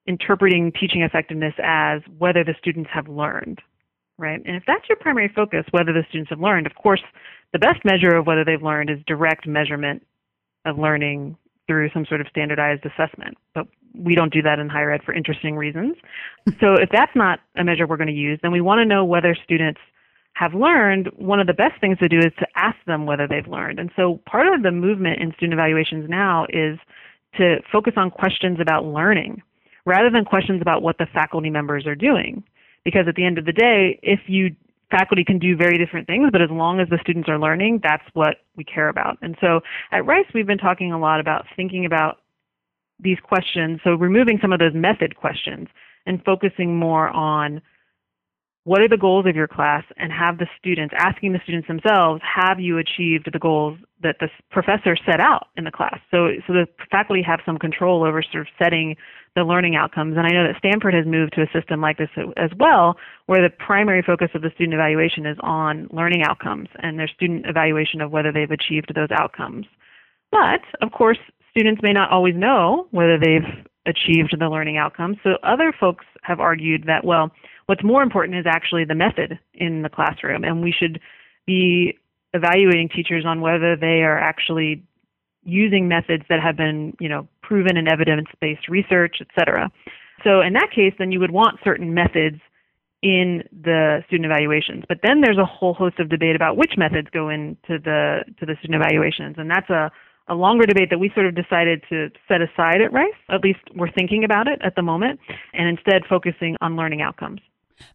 [0.07, 3.59] interpreting teaching effectiveness as whether the students have learned,
[4.17, 4.41] right?
[4.45, 7.01] And if that's your primary focus, whether the students have learned, of course,
[7.53, 10.05] the best measure of whether they've learned is direct measurement
[10.65, 13.37] of learning through some sort of standardized assessment.
[13.53, 15.95] But we don't do that in higher ed for interesting reasons.
[16.59, 19.05] so if that's not a measure we're going to use, then we want to know
[19.05, 19.79] whether students
[20.33, 21.09] have learned.
[21.15, 23.79] One of the best things to do is to ask them whether they've learned.
[23.79, 26.77] And so part of the movement in student evaluations now is
[27.37, 29.41] to focus on questions about learning
[29.85, 32.43] rather than questions about what the faculty members are doing.
[32.87, 34.55] Because at the end of the day, if you
[34.89, 38.05] faculty can do very different things, but as long as the students are learning, that's
[38.13, 39.17] what we care about.
[39.21, 39.59] And so
[39.91, 42.19] at Rice, we've been talking a lot about thinking about
[42.97, 45.67] these questions, so removing some of those method questions
[46.05, 47.61] and focusing more on
[48.67, 49.85] what are the goals of your class?
[49.95, 54.27] And have the students asking the students themselves have you achieved the goals that the
[54.51, 55.99] professor set out in the class?
[56.11, 58.97] So so the faculty have some control over sort of setting
[59.37, 60.17] the learning outcomes.
[60.17, 63.41] And i know that stanford has moved to a system like this as well where
[63.41, 68.01] the primary focus of the student evaluation is on learning outcomes and their student evaluation
[68.01, 69.65] of whether they've achieved those outcomes.
[70.29, 71.19] But of course
[71.51, 73.47] students may not always know whether they've
[73.85, 75.15] achieved the learning outcomes.
[75.23, 77.31] So other folks have argued that well
[77.67, 80.99] What's more important is actually the method in the classroom, and we should
[81.45, 81.97] be
[82.33, 84.83] evaluating teachers on whether they are actually
[85.43, 89.71] using methods that have been, you know, proven in evidence-based research, et cetera.
[90.23, 92.39] So in that case, then you would want certain methods
[93.01, 94.83] in the student evaluations.
[94.87, 98.45] But then there's a whole host of debate about which methods go into the to
[98.45, 99.91] the student evaluations, and that's a
[100.29, 103.13] a longer debate that we sort of decided to set aside at Rice.
[103.29, 105.19] At least we're thinking about it at the moment,
[105.53, 107.39] and instead focusing on learning outcomes.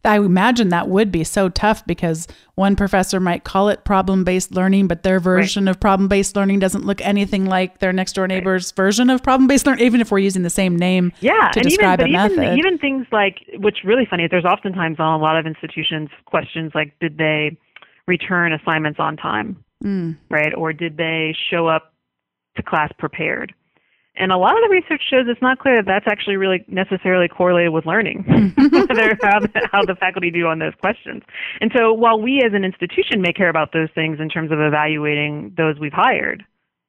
[0.04, 4.52] I imagine that would be so tough because one professor might call it problem based
[4.52, 5.70] learning, but their version right.
[5.70, 8.76] of problem based learning doesn't look anything like their next door neighbor's right.
[8.76, 12.00] version of problem based learning, even if we're using the same name yeah, to describe
[12.00, 12.58] even, a even, method.
[12.58, 16.98] Even things like, what's really funny, there's oftentimes on a lot of institutions questions like,
[17.00, 17.56] did they
[18.06, 19.64] return assignments on time?
[19.84, 20.16] Mm.
[20.30, 20.54] Right?
[20.54, 21.92] Or did they show up
[22.56, 23.54] to class prepared?
[24.16, 27.28] And a lot of the research shows it's not clear that that's actually really necessarily
[27.28, 28.24] correlated with learning,
[29.22, 31.22] how, the, how the faculty do on those questions.
[31.60, 34.60] And so while we as an institution may care about those things in terms of
[34.60, 36.44] evaluating those we've hired,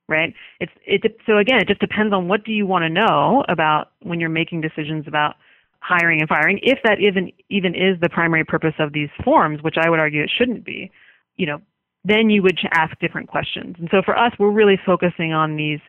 [0.09, 0.33] right?
[0.59, 3.91] It's it so again, it just depends on what do you want to know about
[4.01, 5.36] when you're making decisions about
[5.79, 9.75] hiring and firing, if that even even is the primary purpose of these forms, which
[9.77, 10.91] I would argue it shouldn't be.
[11.38, 11.62] You know,
[12.03, 13.75] then you would ask different questions.
[13.79, 15.79] And so for us, we're really focusing on these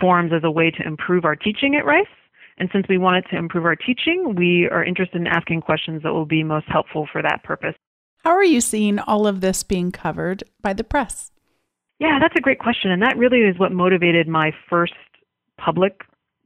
[0.00, 2.06] forms as a way to improve our teaching at Rice.
[2.58, 6.12] And since we wanted to improve our teaching, we are interested in asking questions that
[6.12, 7.74] will be most helpful for that purpose.
[8.24, 11.32] How are you seeing all of this being covered by the press?
[11.98, 12.90] Yeah, that's a great question.
[12.90, 14.94] And that really is what motivated my first
[15.58, 16.02] public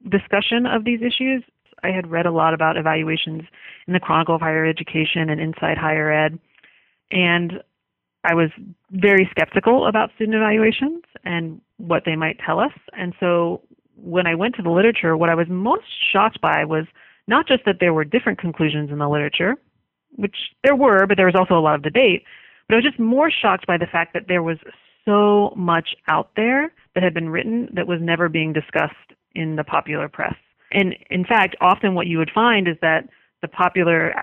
[0.09, 1.43] discussion of these issues.
[1.83, 3.43] I had read a lot about evaluations
[3.87, 6.39] in the Chronicle of Higher Education and Inside Higher Ed.
[7.11, 7.63] And
[8.25, 8.51] I was
[8.91, 12.73] very skeptical about student evaluations and what they might tell us.
[12.93, 13.63] And so
[13.97, 16.87] when I went to the literature, what I was most shocked by was
[17.29, 19.55] not just that there were different conclusions in the literature,
[20.17, 22.25] which there were, but there was also a lot of debate,
[22.69, 24.59] but I was just more shocked by the fact that there was
[25.05, 28.95] so much out there that had been written that was never being discussed
[29.35, 30.35] in the popular press.
[30.73, 33.09] And in fact, often what you would find is that
[33.43, 34.15] the popular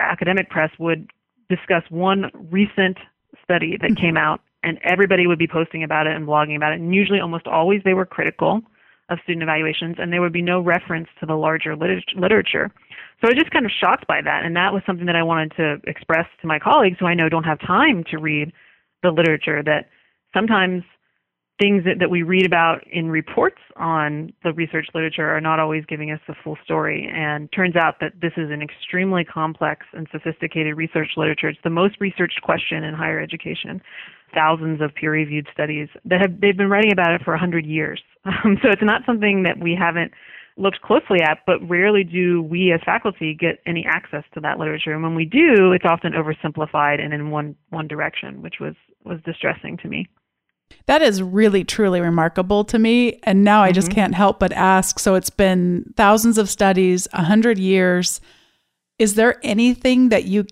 [0.00, 1.10] academic press would
[1.48, 2.98] discuss one recent
[3.46, 4.02] study that mm-hmm.
[4.02, 6.80] came out, and everybody would be posting about it and blogging about it.
[6.80, 8.60] And usually, almost always, they were critical
[9.08, 12.72] of student evaluations, and there would be no reference to the larger literature.
[13.20, 15.22] So I was just kind of shocked by that, and that was something that I
[15.22, 18.52] wanted to express to my colleagues who I know don't have time to read
[19.02, 19.62] the literature.
[19.62, 19.88] That
[20.34, 20.82] sometimes
[21.58, 25.84] things that, that we read about in reports on the research literature are not always
[25.86, 27.10] giving us the full story.
[27.12, 31.48] And turns out that this is an extremely complex and sophisticated research literature.
[31.48, 33.80] It's the most researched question in higher education.
[34.34, 38.02] Thousands of peer-reviewed studies that have they've been writing about it for hundred years.
[38.44, 40.10] Um, so it's not something that we haven't
[40.56, 44.92] looked closely at, but rarely do we as faculty get any access to that literature.
[44.92, 49.20] And when we do, it's often oversimplified and in one one direction, which was was
[49.24, 50.08] distressing to me.
[50.86, 53.18] That is really, truly remarkable to me.
[53.24, 53.68] And now mm-hmm.
[53.68, 53.94] I just mm-hmm.
[53.94, 54.98] can't help but ask.
[54.98, 58.20] So it's been thousands of studies, a hundred years.
[58.98, 60.46] Is there anything that you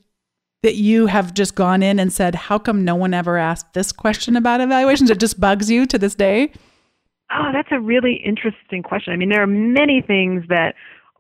[0.63, 3.93] that you have just gone in and said, "How come no one ever asked this
[3.93, 6.53] question about evaluations?" It just bugs you to this day.
[7.33, 9.13] Oh, that's a really interesting question.
[9.13, 10.75] I mean, there are many things that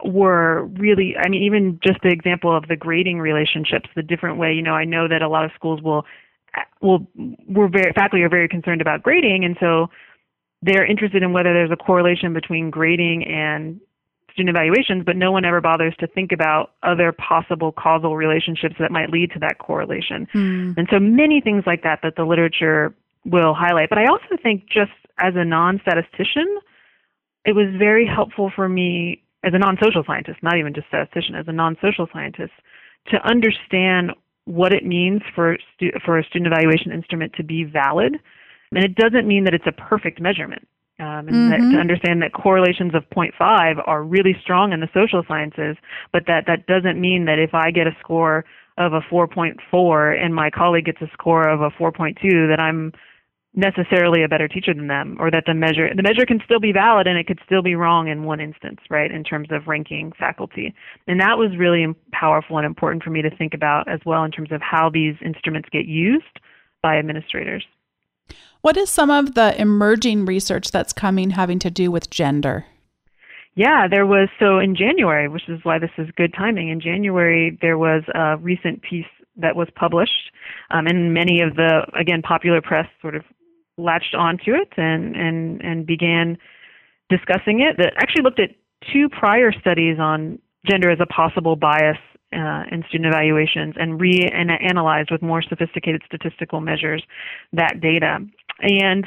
[0.04, 4.52] were really i mean even just the example of the grading relationships the different way
[4.52, 6.04] you know i know that a lot of schools will
[6.80, 7.06] well,
[7.48, 9.88] we're very faculty are very concerned about grading, and so
[10.62, 13.80] they're interested in whether there's a correlation between grading and
[14.32, 18.90] student evaluations, but no one ever bothers to think about other possible causal relationships that
[18.90, 20.26] might lead to that correlation.
[20.34, 20.76] Mm.
[20.76, 23.90] And so many things like that that the literature will highlight.
[23.90, 26.58] But I also think just as a non-statistician,
[27.44, 31.46] it was very helpful for me as a non-social scientist, not even just statistician, as
[31.46, 32.52] a non-social scientist,
[33.08, 34.12] to understand
[34.46, 38.18] what it means for stu- for a student evaluation instrument to be valid,
[38.72, 40.66] and it doesn't mean that it's a perfect measurement.
[41.00, 41.50] Um, and mm-hmm.
[41.50, 45.76] that, to understand that correlations of 0.5 are really strong in the social sciences,
[46.12, 48.44] but that that doesn't mean that if I get a score
[48.78, 52.92] of a 4.4 and my colleague gets a score of a 4.2 that I'm
[53.54, 56.72] necessarily a better teacher than them or that the measure the measure can still be
[56.72, 60.12] valid and it could still be wrong in one instance right in terms of ranking
[60.18, 60.74] faculty
[61.06, 64.30] and that was really powerful and important for me to think about as well in
[64.32, 66.40] terms of how these instruments get used
[66.82, 67.64] by administrators
[68.60, 72.66] what is some of the emerging research that's coming having to do with gender
[73.56, 76.70] yeah, there was so in January, which is why this is good timing.
[76.70, 80.32] In January, there was a recent piece that was published,
[80.70, 83.22] um, and many of the again popular press sort of
[83.76, 86.38] latched onto it and, and, and began
[87.08, 88.50] discussing it that actually looked at
[88.92, 91.98] two prior studies on gender as a possible bias
[92.32, 97.02] uh, in student evaluations and re-analyzed with more sophisticated statistical measures
[97.52, 98.18] that data.
[98.60, 99.06] And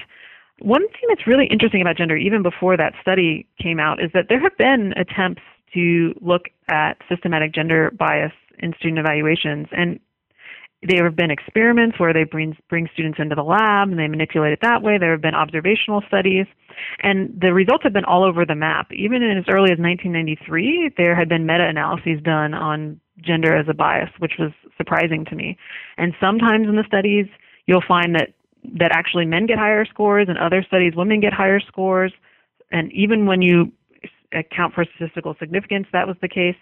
[0.60, 4.26] one thing that's really interesting about gender, even before that study came out, is that
[4.30, 5.42] there have been attempts
[5.74, 9.68] to look at systematic gender bias in student evaluations.
[9.72, 10.00] And
[10.84, 14.54] there have been experiments where they bring, bring students into the lab and they manipulate
[14.54, 14.98] it that way.
[14.98, 16.46] There have been observational studies.
[17.02, 18.92] And the results have been all over the map.
[18.94, 23.66] Even in as early as 1993, there had been meta analyses done on gender as
[23.68, 25.58] a bias, which was surprising to me.
[25.98, 27.26] And sometimes in the studies,
[27.66, 28.34] you'll find that,
[28.78, 32.14] that actually men get higher scores, and other studies, women get higher scores.
[32.72, 33.72] And even when you
[34.34, 36.56] account for statistical significance, that was the case.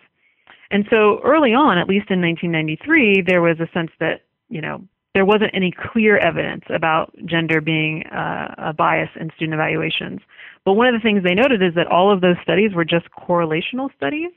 [0.72, 4.82] And so early on, at least in 1993, there was a sense that, you know,
[5.14, 10.20] there wasn't any clear evidence about gender being uh, a bias in student evaluations.
[10.66, 13.06] But one of the things they noted is that all of those studies were just
[13.12, 14.32] correlational studies.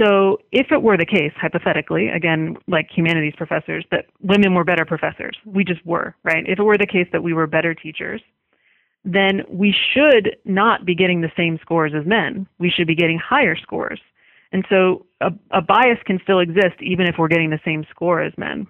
[0.00, 4.84] So if it were the case, hypothetically, again, like humanities professors, that women were better
[4.84, 6.44] professors, we just were, right?
[6.46, 8.22] If it were the case that we were better teachers,
[9.04, 12.46] then we should not be getting the same scores as men.
[12.58, 14.00] We should be getting higher scores.
[14.52, 18.22] And so a, a bias can still exist even if we're getting the same score
[18.22, 18.66] as men.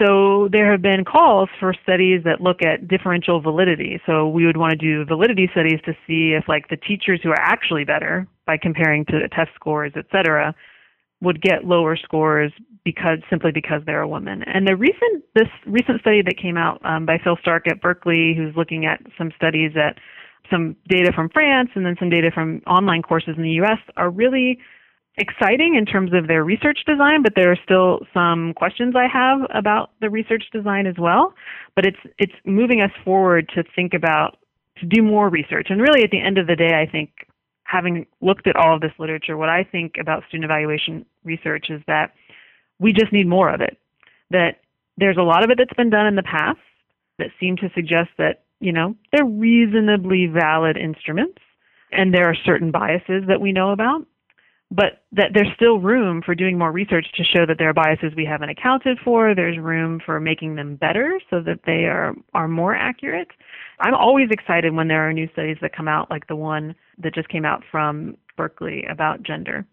[0.00, 4.00] So there have been calls for studies that look at differential validity.
[4.06, 7.30] So we would want to do validity studies to see if like the teachers who
[7.30, 10.54] are actually better by comparing to test scores, et cetera,
[11.20, 12.52] would get lower scores
[12.84, 14.44] because simply because they're a woman.
[14.44, 18.34] And the recent this recent study that came out um, by Phil Stark at Berkeley,
[18.36, 19.98] who's looking at some studies at
[20.48, 24.10] some data from France and then some data from online courses in the US are
[24.10, 24.58] really
[25.18, 29.40] exciting in terms of their research design, but there are still some questions I have
[29.54, 31.34] about the research design as well.
[31.74, 34.38] But it's it's moving us forward to think about
[34.78, 35.68] to do more research.
[35.70, 37.10] And really at the end of the day, I think
[37.64, 41.82] having looked at all of this literature, what I think about student evaluation research is
[41.86, 42.12] that
[42.78, 43.76] we just need more of it.
[44.30, 44.60] That
[44.96, 46.58] there's a lot of it that's been done in the past
[47.18, 51.38] that seem to suggest that you know, they're reasonably valid instruments,
[51.92, 54.04] and there are certain biases that we know about,
[54.70, 58.12] but that there's still room for doing more research to show that there are biases
[58.14, 59.34] we haven't accounted for.
[59.34, 63.28] There's room for making them better so that they are, are more accurate.
[63.80, 67.14] I'm always excited when there are new studies that come out, like the one that
[67.14, 69.66] just came out from Berkeley about gender.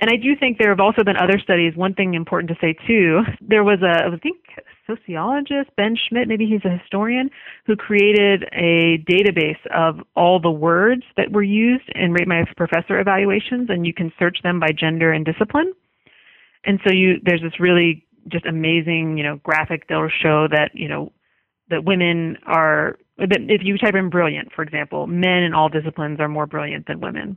[0.00, 1.74] And I do think there have also been other studies.
[1.74, 4.36] One thing important to say too, there was a, I think,
[4.88, 7.30] sociologist, Ben Schmidt, maybe he's a historian,
[7.66, 12.98] who created a database of all the words that were used in Rate My Professor
[12.98, 15.72] evaluations, and you can search them by gender and discipline.
[16.64, 20.88] And so you, there's this really just amazing, you know, graphic that'll show that, you
[20.88, 21.12] know,
[21.70, 26.18] that women are, that if you type in brilliant, for example, men in all disciplines
[26.20, 27.36] are more brilliant than women.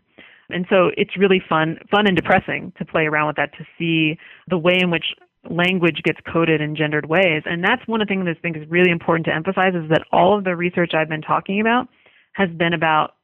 [0.49, 4.17] And so it's really fun, fun and depressing to play around with that to see
[4.47, 5.05] the way in which
[5.49, 7.43] language gets coded in gendered ways.
[7.45, 9.89] And that's one of the things that I think is really important to emphasize is
[9.89, 11.87] that all of the research I've been talking about
[12.33, 13.15] has been about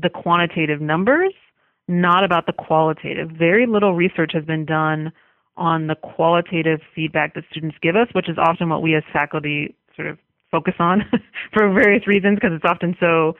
[0.00, 1.32] the quantitative numbers,
[1.88, 3.30] not about the qualitative.
[3.30, 5.12] Very little research has been done
[5.56, 9.74] on the qualitative feedback that students give us, which is often what we as faculty
[9.94, 10.18] sort of
[10.50, 11.02] focus on
[11.52, 13.34] for various reasons because it's often so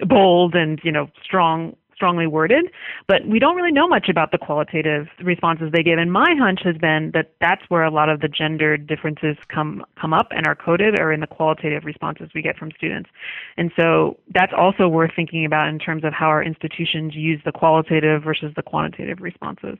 [0.00, 2.70] bold and you know strong strongly worded,
[3.06, 5.98] but we don't really know much about the qualitative responses they give.
[5.98, 9.84] And my hunch has been that that's where a lot of the gender differences come
[10.00, 13.10] come up and are coded, or in the qualitative responses we get from students.
[13.56, 17.52] And so that's also worth thinking about in terms of how our institutions use the
[17.52, 19.78] qualitative versus the quantitative responses.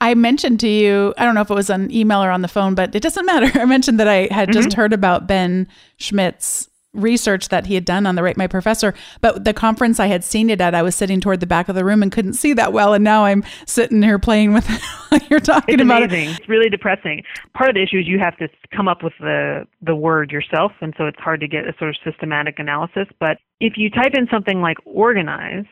[0.00, 2.48] I mentioned to you, I don't know if it was on email or on the
[2.48, 3.50] phone, but it doesn't matter.
[3.60, 4.52] I mentioned that I had mm-hmm.
[4.52, 8.94] just heard about Ben Schmidt's research that he had done on the Rate My Professor.
[9.20, 11.74] But the conference I had seen it at, I was sitting toward the back of
[11.74, 12.94] the room and couldn't see that well.
[12.94, 14.82] And now I'm sitting here playing with it
[15.30, 16.30] you're talking it's about amazing.
[16.30, 16.40] it.
[16.40, 17.22] It's really depressing.
[17.54, 20.72] Part of the issue is you have to come up with the, the word yourself.
[20.80, 23.06] And so it's hard to get a sort of systematic analysis.
[23.20, 25.68] But if you type in something like organized,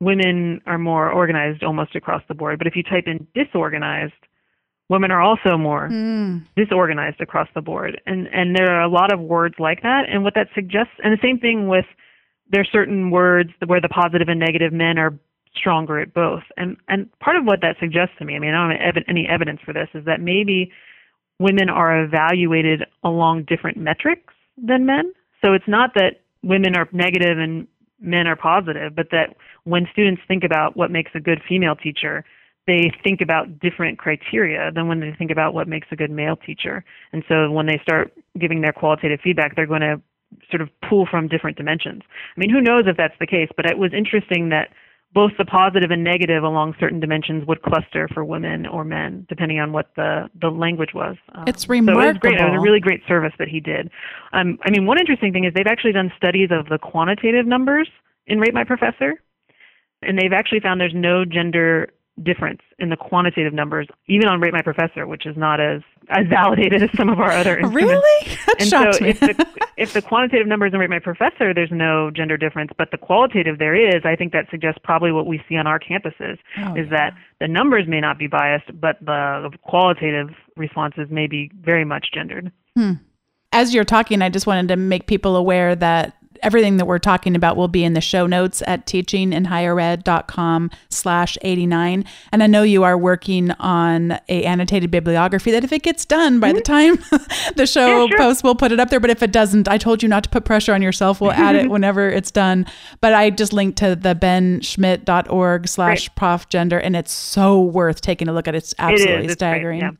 [0.00, 2.58] women are more organized almost across the board.
[2.58, 4.12] But if you type in disorganized,
[4.88, 6.42] women are also more mm.
[6.56, 8.00] disorganized across the board.
[8.06, 10.04] And, and there are a lot of words like that.
[10.10, 11.84] And what that suggests, and the same thing with,
[12.50, 15.18] there are certain words where the positive and negative men are
[15.54, 16.42] stronger at both.
[16.56, 19.26] And, and part of what that suggests to me, I mean, I don't have any
[19.28, 20.72] evidence for this, is that maybe
[21.38, 25.12] women are evaluated along different metrics than men.
[25.44, 27.66] So it's not that women are negative and
[28.00, 32.24] men are positive, but that when students think about what makes a good female teacher,
[32.68, 36.36] they think about different criteria than when they think about what makes a good male
[36.36, 36.84] teacher.
[37.12, 40.00] And so when they start giving their qualitative feedback, they're going to
[40.50, 42.02] sort of pull from different dimensions.
[42.06, 44.68] I mean, who knows if that's the case, but it was interesting that
[45.14, 49.58] both the positive and negative along certain dimensions would cluster for women or men, depending
[49.58, 51.16] on what the, the language was.
[51.34, 52.02] Um, it's remarkable.
[52.02, 52.38] So it was great.
[52.38, 53.90] It was a really great service that he did.
[54.34, 57.88] Um, I mean, one interesting thing is they've actually done studies of the quantitative numbers
[58.26, 59.14] in Rate My Professor,
[60.02, 61.88] and they've actually found there's no gender
[62.22, 66.26] difference in the quantitative numbers, even on Rate My Professor, which is not as as
[66.26, 67.92] validated as some of our other instruments.
[67.92, 68.38] Really?
[68.46, 69.10] That and so me.
[69.10, 69.46] if the
[69.76, 73.58] if the quantitative numbers in Rate My Professor, there's no gender difference, but the qualitative
[73.58, 74.02] there is.
[74.04, 76.96] I think that suggests probably what we see on our campuses oh, is yeah.
[76.96, 82.08] that the numbers may not be biased, but the qualitative responses may be very much
[82.12, 82.50] gendered.
[82.76, 82.94] Hmm.
[83.52, 87.36] As you're talking, I just wanted to make people aware that everything that we're talking
[87.36, 92.82] about will be in the show notes at teachinginhighered.com slash 89 and i know you
[92.82, 96.56] are working on a annotated bibliography that if it gets done by mm-hmm.
[96.56, 96.96] the time
[97.56, 98.18] the show yeah, sure.
[98.18, 100.30] posts we'll put it up there but if it doesn't i told you not to
[100.30, 101.20] put pressure on yourself.
[101.20, 102.66] We'll add it whenever it's done.
[103.00, 108.28] But i just linked to the benschmidt.org slash prof gender and it's so worth taking
[108.28, 108.54] a look at.
[108.54, 109.80] It's absolutely it staggering.
[109.80, 109.90] Yeah.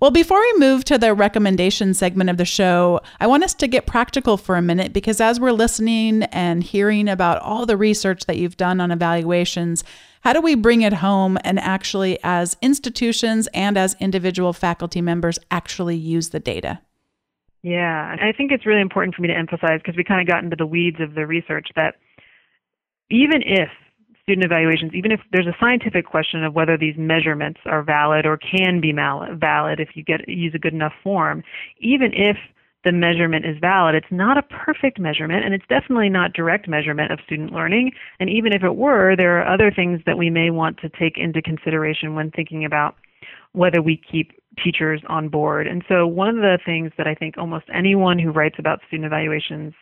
[0.00, 3.66] well before we move to the recommendation segment of the show i want us to
[3.66, 7.76] get practical for a minute because as we're listening listening and hearing about all the
[7.76, 9.84] research that you've done on evaluations,
[10.22, 15.38] how do we bring it home and actually, as institutions and as individual faculty members,
[15.50, 16.80] actually use the data?
[17.62, 20.42] Yeah, I think it's really important for me to emphasize because we kind of got
[20.42, 21.94] into the weeds of the research that
[23.10, 23.68] even if
[24.22, 28.36] student evaluations, even if there's a scientific question of whether these measurements are valid or
[28.38, 31.44] can be valid if you get use a good enough form,
[31.78, 32.36] even if
[32.86, 33.96] the measurement is valid.
[33.96, 37.90] It's not a perfect measurement, and it's definitely not direct measurement of student learning.
[38.20, 41.18] And even if it were, there are other things that we may want to take
[41.18, 42.94] into consideration when thinking about
[43.52, 44.30] whether we keep
[44.62, 45.66] teachers on board.
[45.66, 49.06] And so, one of the things that I think almost anyone who writes about student
[49.06, 49.74] evaluations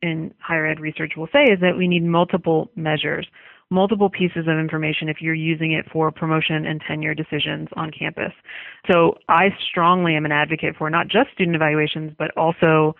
[0.00, 3.26] in higher ed research will say is that we need multiple measures
[3.72, 8.32] multiple pieces of information if you're using it for promotion and tenure decisions on campus.
[8.90, 12.94] So I strongly am an advocate for not just student evaluations, but also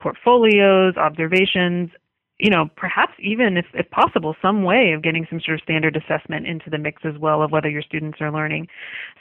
[0.00, 1.90] portfolios, observations,
[2.38, 5.96] you know, perhaps even if, if possible, some way of getting some sort of standard
[5.96, 8.66] assessment into the mix as well of whether your students are learning.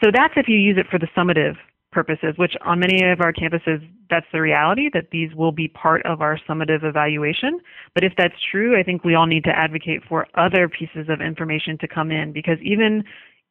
[0.03, 1.55] So that's if you use it for the summative
[1.91, 6.05] purposes, which on many of our campuses, that's the reality that these will be part
[6.05, 7.59] of our summative evaluation.
[7.93, 11.21] But if that's true, I think we all need to advocate for other pieces of
[11.21, 13.03] information to come in because even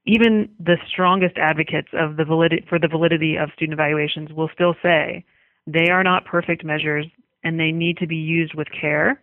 [0.06, 4.74] even the strongest advocates of the validity for the validity of student evaluations will still
[4.82, 5.24] say
[5.66, 7.06] they are not perfect measures
[7.44, 9.20] and they need to be used with care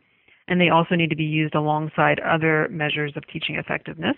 [0.47, 4.15] and they also need to be used alongside other measures of teaching effectiveness.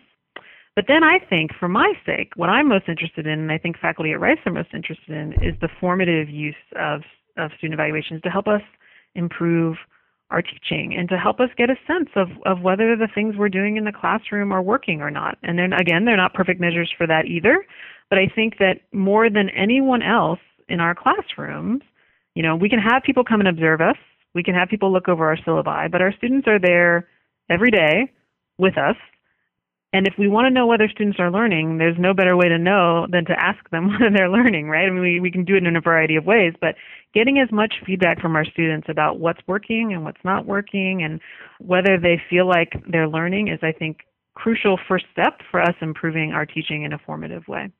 [0.79, 3.77] But then I think, for my sake, what I'm most interested in, and I think
[3.77, 7.01] faculty at Rice are most interested in, is the formative use of,
[7.37, 8.61] of student evaluations to help us
[9.13, 9.75] improve
[10.31, 13.49] our teaching and to help us get a sense of, of whether the things we're
[13.49, 15.37] doing in the classroom are working or not.
[15.43, 17.65] And then again, they're not perfect measures for that either.
[18.09, 21.81] But I think that more than anyone else in our classrooms,
[22.35, 23.97] you know, we can have people come and observe us.
[24.33, 27.05] We can have people look over our syllabi, but our students are there
[27.49, 28.13] every day
[28.57, 28.95] with us
[29.91, 32.59] and if we want to know whether students are learning, there's no better way to
[32.59, 34.85] know than to ask them whether they're learning, right?
[34.85, 36.75] I mean, we, we can do it in a variety of ways, but
[37.13, 41.19] getting as much feedback from our students about what's working and what's not working and
[41.59, 44.01] whether they feel like they're learning is, I think,
[44.35, 47.71] crucial first step for us improving our teaching in a formative way.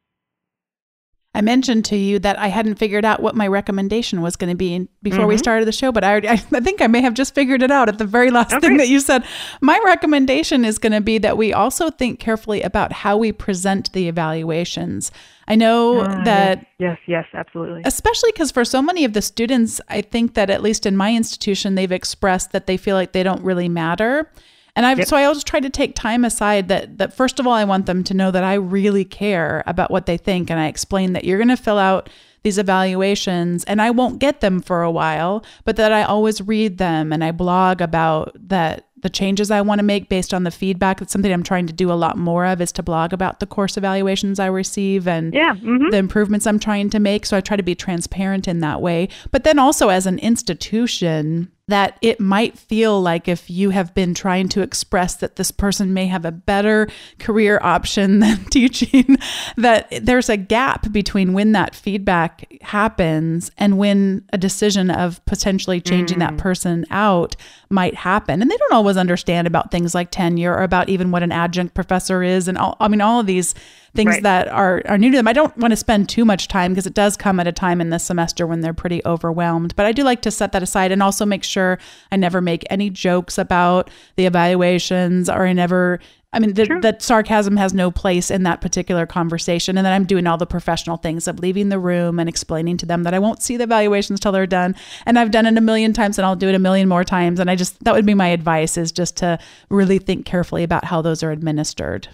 [1.40, 4.58] I mentioned to you that I hadn't figured out what my recommendation was going to
[4.58, 5.30] be before mm-hmm.
[5.30, 7.88] we started the show, but I, I, think I may have just figured it out
[7.88, 8.68] at the very last okay.
[8.68, 9.24] thing that you said.
[9.62, 13.94] My recommendation is going to be that we also think carefully about how we present
[13.94, 15.14] the evaluations.
[15.48, 16.68] I know uh, that.
[16.78, 17.84] Yes, yes, absolutely.
[17.86, 21.16] Especially because for so many of the students, I think that at least in my
[21.16, 24.30] institution, they've expressed that they feel like they don't really matter.
[24.76, 25.08] And I've, yep.
[25.08, 27.86] so I always try to take time aside that, that first of all, I want
[27.86, 30.50] them to know that I really care about what they think.
[30.50, 32.10] And I explain that you're going to fill out
[32.44, 36.78] these evaluations and I won't get them for a while, but that I always read
[36.78, 40.52] them and I blog about that the changes I want to make based on the
[40.52, 41.02] feedback.
[41.02, 43.46] It's something I'm trying to do a lot more of is to blog about the
[43.46, 45.90] course evaluations I receive and yeah, mm-hmm.
[45.90, 47.26] the improvements I'm trying to make.
[47.26, 49.10] So I try to be transparent in that way.
[49.32, 54.14] But then also as an institution, that it might feel like if you have been
[54.14, 56.88] trying to express that this person may have a better
[57.20, 59.18] career option than teaching,
[59.56, 65.80] that there's a gap between when that feedback happens and when a decision of potentially
[65.80, 66.22] changing mm.
[66.22, 67.36] that person out
[67.70, 68.42] might happen.
[68.42, 71.76] And they don't always understand about things like tenure or about even what an adjunct
[71.76, 72.48] professor is.
[72.48, 73.54] And all, I mean, all of these
[73.96, 74.24] things right.
[74.24, 75.28] that are, are new to them.
[75.28, 77.82] I don't want to spend too much time because it does come at a time
[77.82, 79.76] in this semester when they're pretty overwhelmed.
[79.76, 81.80] But I do like to set that aside and also make sure
[82.12, 86.00] I never make any jokes about the evaluations or I never
[86.32, 89.78] I mean, th- that sarcasm has no place in that particular conversation.
[89.78, 92.86] And then I'm doing all the professional things of leaving the room and explaining to
[92.86, 94.76] them that I won't see the evaluations till they're done.
[95.08, 97.40] And I've done it a million times and I'll do it a million more times.
[97.40, 100.86] And I just, that would be my advice is just to really think carefully about
[100.86, 102.08] how those are administered.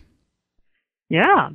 [1.10, 1.50] Yeah.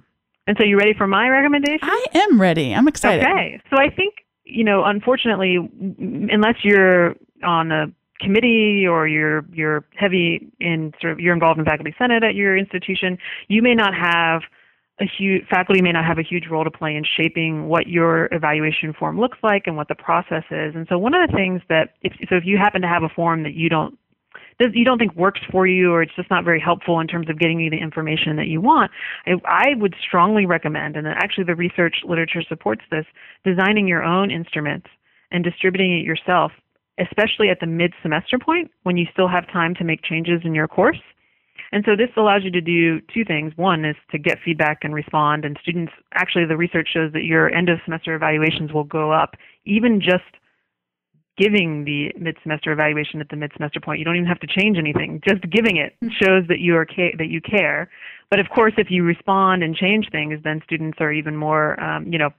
[0.50, 1.78] And so you ready for my recommendation?
[1.88, 2.74] I am ready.
[2.74, 3.24] I'm excited.
[3.24, 3.60] Okay.
[3.70, 7.86] So I think, you know, unfortunately, unless you're on a
[8.18, 12.56] committee or you're you're heavy in sort of you're involved in faculty senate at your
[12.56, 14.42] institution, you may not have
[15.00, 18.28] a huge faculty may not have a huge role to play in shaping what your
[18.32, 20.74] evaluation form looks like and what the process is.
[20.74, 23.08] And so one of the things that if so if you happen to have a
[23.08, 23.96] form that you don't
[24.72, 27.38] you don't think works for you or it's just not very helpful in terms of
[27.38, 28.90] getting you the information that you want,
[29.26, 33.06] I, I would strongly recommend, and actually the research literature supports this,
[33.44, 34.86] designing your own instrument
[35.30, 36.52] and distributing it yourself
[37.00, 40.54] especially at the mid semester point when you still have time to make changes in
[40.54, 41.00] your course.
[41.72, 43.52] And so this allows you to do two things.
[43.56, 47.52] One is to get feedback and respond, and students actually, the research shows that your
[47.54, 50.24] end of semester evaluations will go up even just
[51.38, 53.98] giving the mid semester evaluation at the mid semester point.
[53.98, 55.20] You don't even have to change anything.
[55.26, 56.12] Just giving it mm-hmm.
[56.22, 57.90] shows that you are ca- that you care.
[58.30, 62.12] But of course, if you respond and change things, then students are even more, um,
[62.12, 62.30] you know,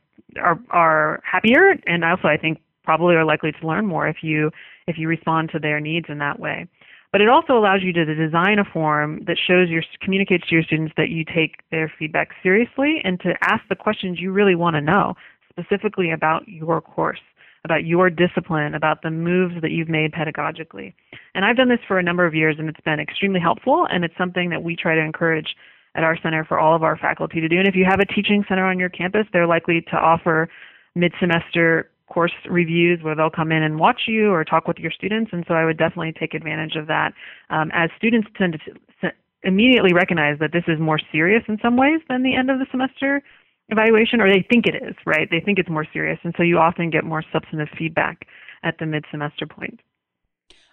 [0.42, 4.52] are are happier, and also I think probably are likely to learn more if you
[4.88, 6.68] if you respond to their needs in that way.
[7.12, 10.64] But it also allows you to design a form that shows your communicates to your
[10.64, 14.76] students that you take their feedback seriously and to ask the questions you really want
[14.76, 15.16] to know
[15.50, 17.20] specifically about your course,
[17.64, 20.94] about your discipline, about the moves that you've made pedagogically.
[21.36, 24.04] And I've done this for a number of years and it's been extremely helpful and
[24.04, 25.56] it's something that we try to encourage
[25.96, 27.58] at our center for all of our faculty to do.
[27.60, 30.50] And if you have a teaching center on your campus, they're likely to offer
[30.96, 35.32] mid-semester course reviews where they'll come in and watch you or talk with your students.
[35.34, 37.14] And so I would definitely take advantage of that.
[37.50, 38.60] Um, as students tend
[39.02, 39.12] to
[39.44, 42.66] immediately recognize that this is more serious in some ways than the end of the
[42.70, 43.24] semester
[43.72, 45.28] evaluation, or they think it is, right?
[45.30, 46.20] They think it's more serious.
[46.24, 48.28] And so you often get more substantive feedback
[48.64, 49.80] at the mid semester point.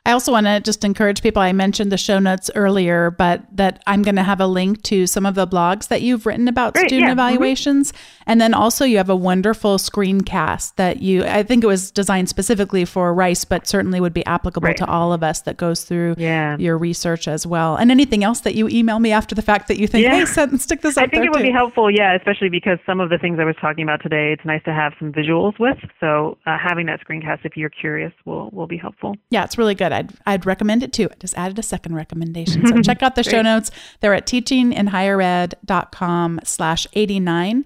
[0.09, 1.42] I also want to just encourage people.
[1.42, 5.06] I mentioned the show notes earlier, but that I'm going to have a link to
[5.06, 7.09] some of the blogs that you've written about Great, student yeah.
[7.09, 7.20] Mm-hmm.
[7.20, 7.92] evaluations.
[7.92, 8.22] Mm-hmm.
[8.28, 12.30] And then also, you have a wonderful screencast that you, I think it was designed
[12.30, 14.76] specifically for Rice, but certainly would be applicable right.
[14.78, 16.56] to all of us that goes through yeah.
[16.56, 17.76] your research as well.
[17.76, 20.20] And anything else that you email me after the fact that you think, yeah.
[20.20, 21.44] hey, send, stick this up I think it would too.
[21.44, 24.44] be helpful, yeah, especially because some of the things I was talking about today, it's
[24.46, 25.76] nice to have some visuals with.
[26.00, 29.14] So uh, having that screencast, if you're curious, will, will be helpful.
[29.28, 29.97] Yeah, it's really good.
[29.99, 31.09] I'd, I'd recommend it too.
[31.11, 32.66] I just added a second recommendation.
[32.66, 33.70] So check out the show notes.
[34.01, 37.64] They're at teachinginhighered.com slash 89.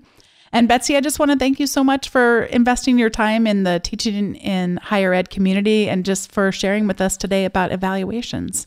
[0.54, 3.62] And Betsy, I just want to thank you so much for investing your time in
[3.62, 8.66] the teaching in higher ed community and just for sharing with us today about evaluations.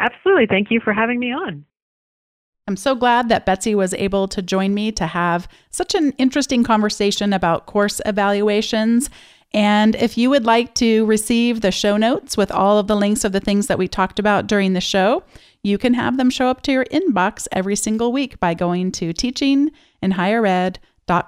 [0.00, 0.46] Absolutely.
[0.46, 1.64] Thank you for having me on.
[2.66, 6.62] I'm so glad that Betsy was able to join me to have such an interesting
[6.62, 9.10] conversation about course evaluations.
[9.52, 13.24] And if you would like to receive the show notes with all of the links
[13.24, 15.24] of the things that we talked about during the show,
[15.62, 19.12] you can have them show up to your inbox every single week by going to
[19.12, 19.70] teaching
[20.00, 20.78] in higher ed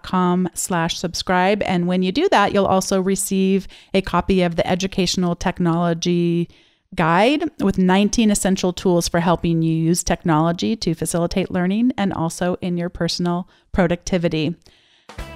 [0.03, 1.63] com slash subscribe.
[1.65, 6.49] And when you do that, you'll also receive a copy of the educational technology
[6.95, 12.57] guide with 19 essential tools for helping you use technology to facilitate learning and also
[12.61, 14.55] in your personal productivity.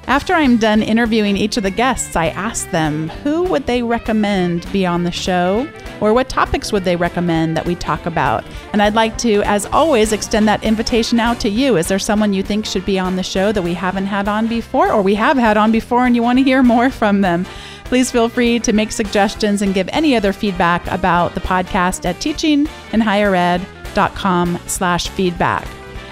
[0.08, 4.70] After I'm done interviewing each of the guests, I ask them who would they recommend
[4.72, 5.68] be on the show
[6.00, 8.44] or what topics would they recommend that we talk about.
[8.72, 11.76] And I'd like to, as always, extend that invitation out to you.
[11.76, 14.46] Is there someone you think should be on the show that we haven't had on
[14.46, 17.44] before or we have had on before and you want to hear more from them?
[17.84, 22.14] Please feel free to make suggestions and give any other feedback about the podcast at
[22.16, 25.66] teachinginhighered.com slash feedback.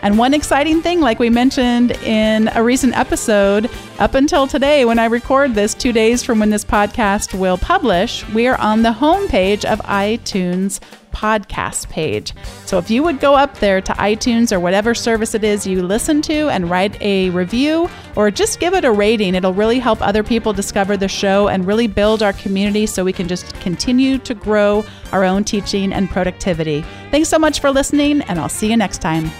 [0.04, 4.98] And one exciting thing, like we mentioned in a recent episode, up until today, when
[4.98, 8.90] I record this, two days from when this podcast will publish, we are on the
[8.90, 10.78] homepage of iTunes
[11.10, 12.34] podcast page.
[12.66, 15.82] So if you would go up there to iTunes or whatever service it is you
[15.82, 20.02] listen to and write a review or just give it a rating, it'll really help
[20.02, 24.18] other people discover the show and really build our community so we can just continue
[24.18, 26.84] to grow our own teaching and productivity.
[27.10, 29.30] Thanks so much for listening, and I'll see you next time.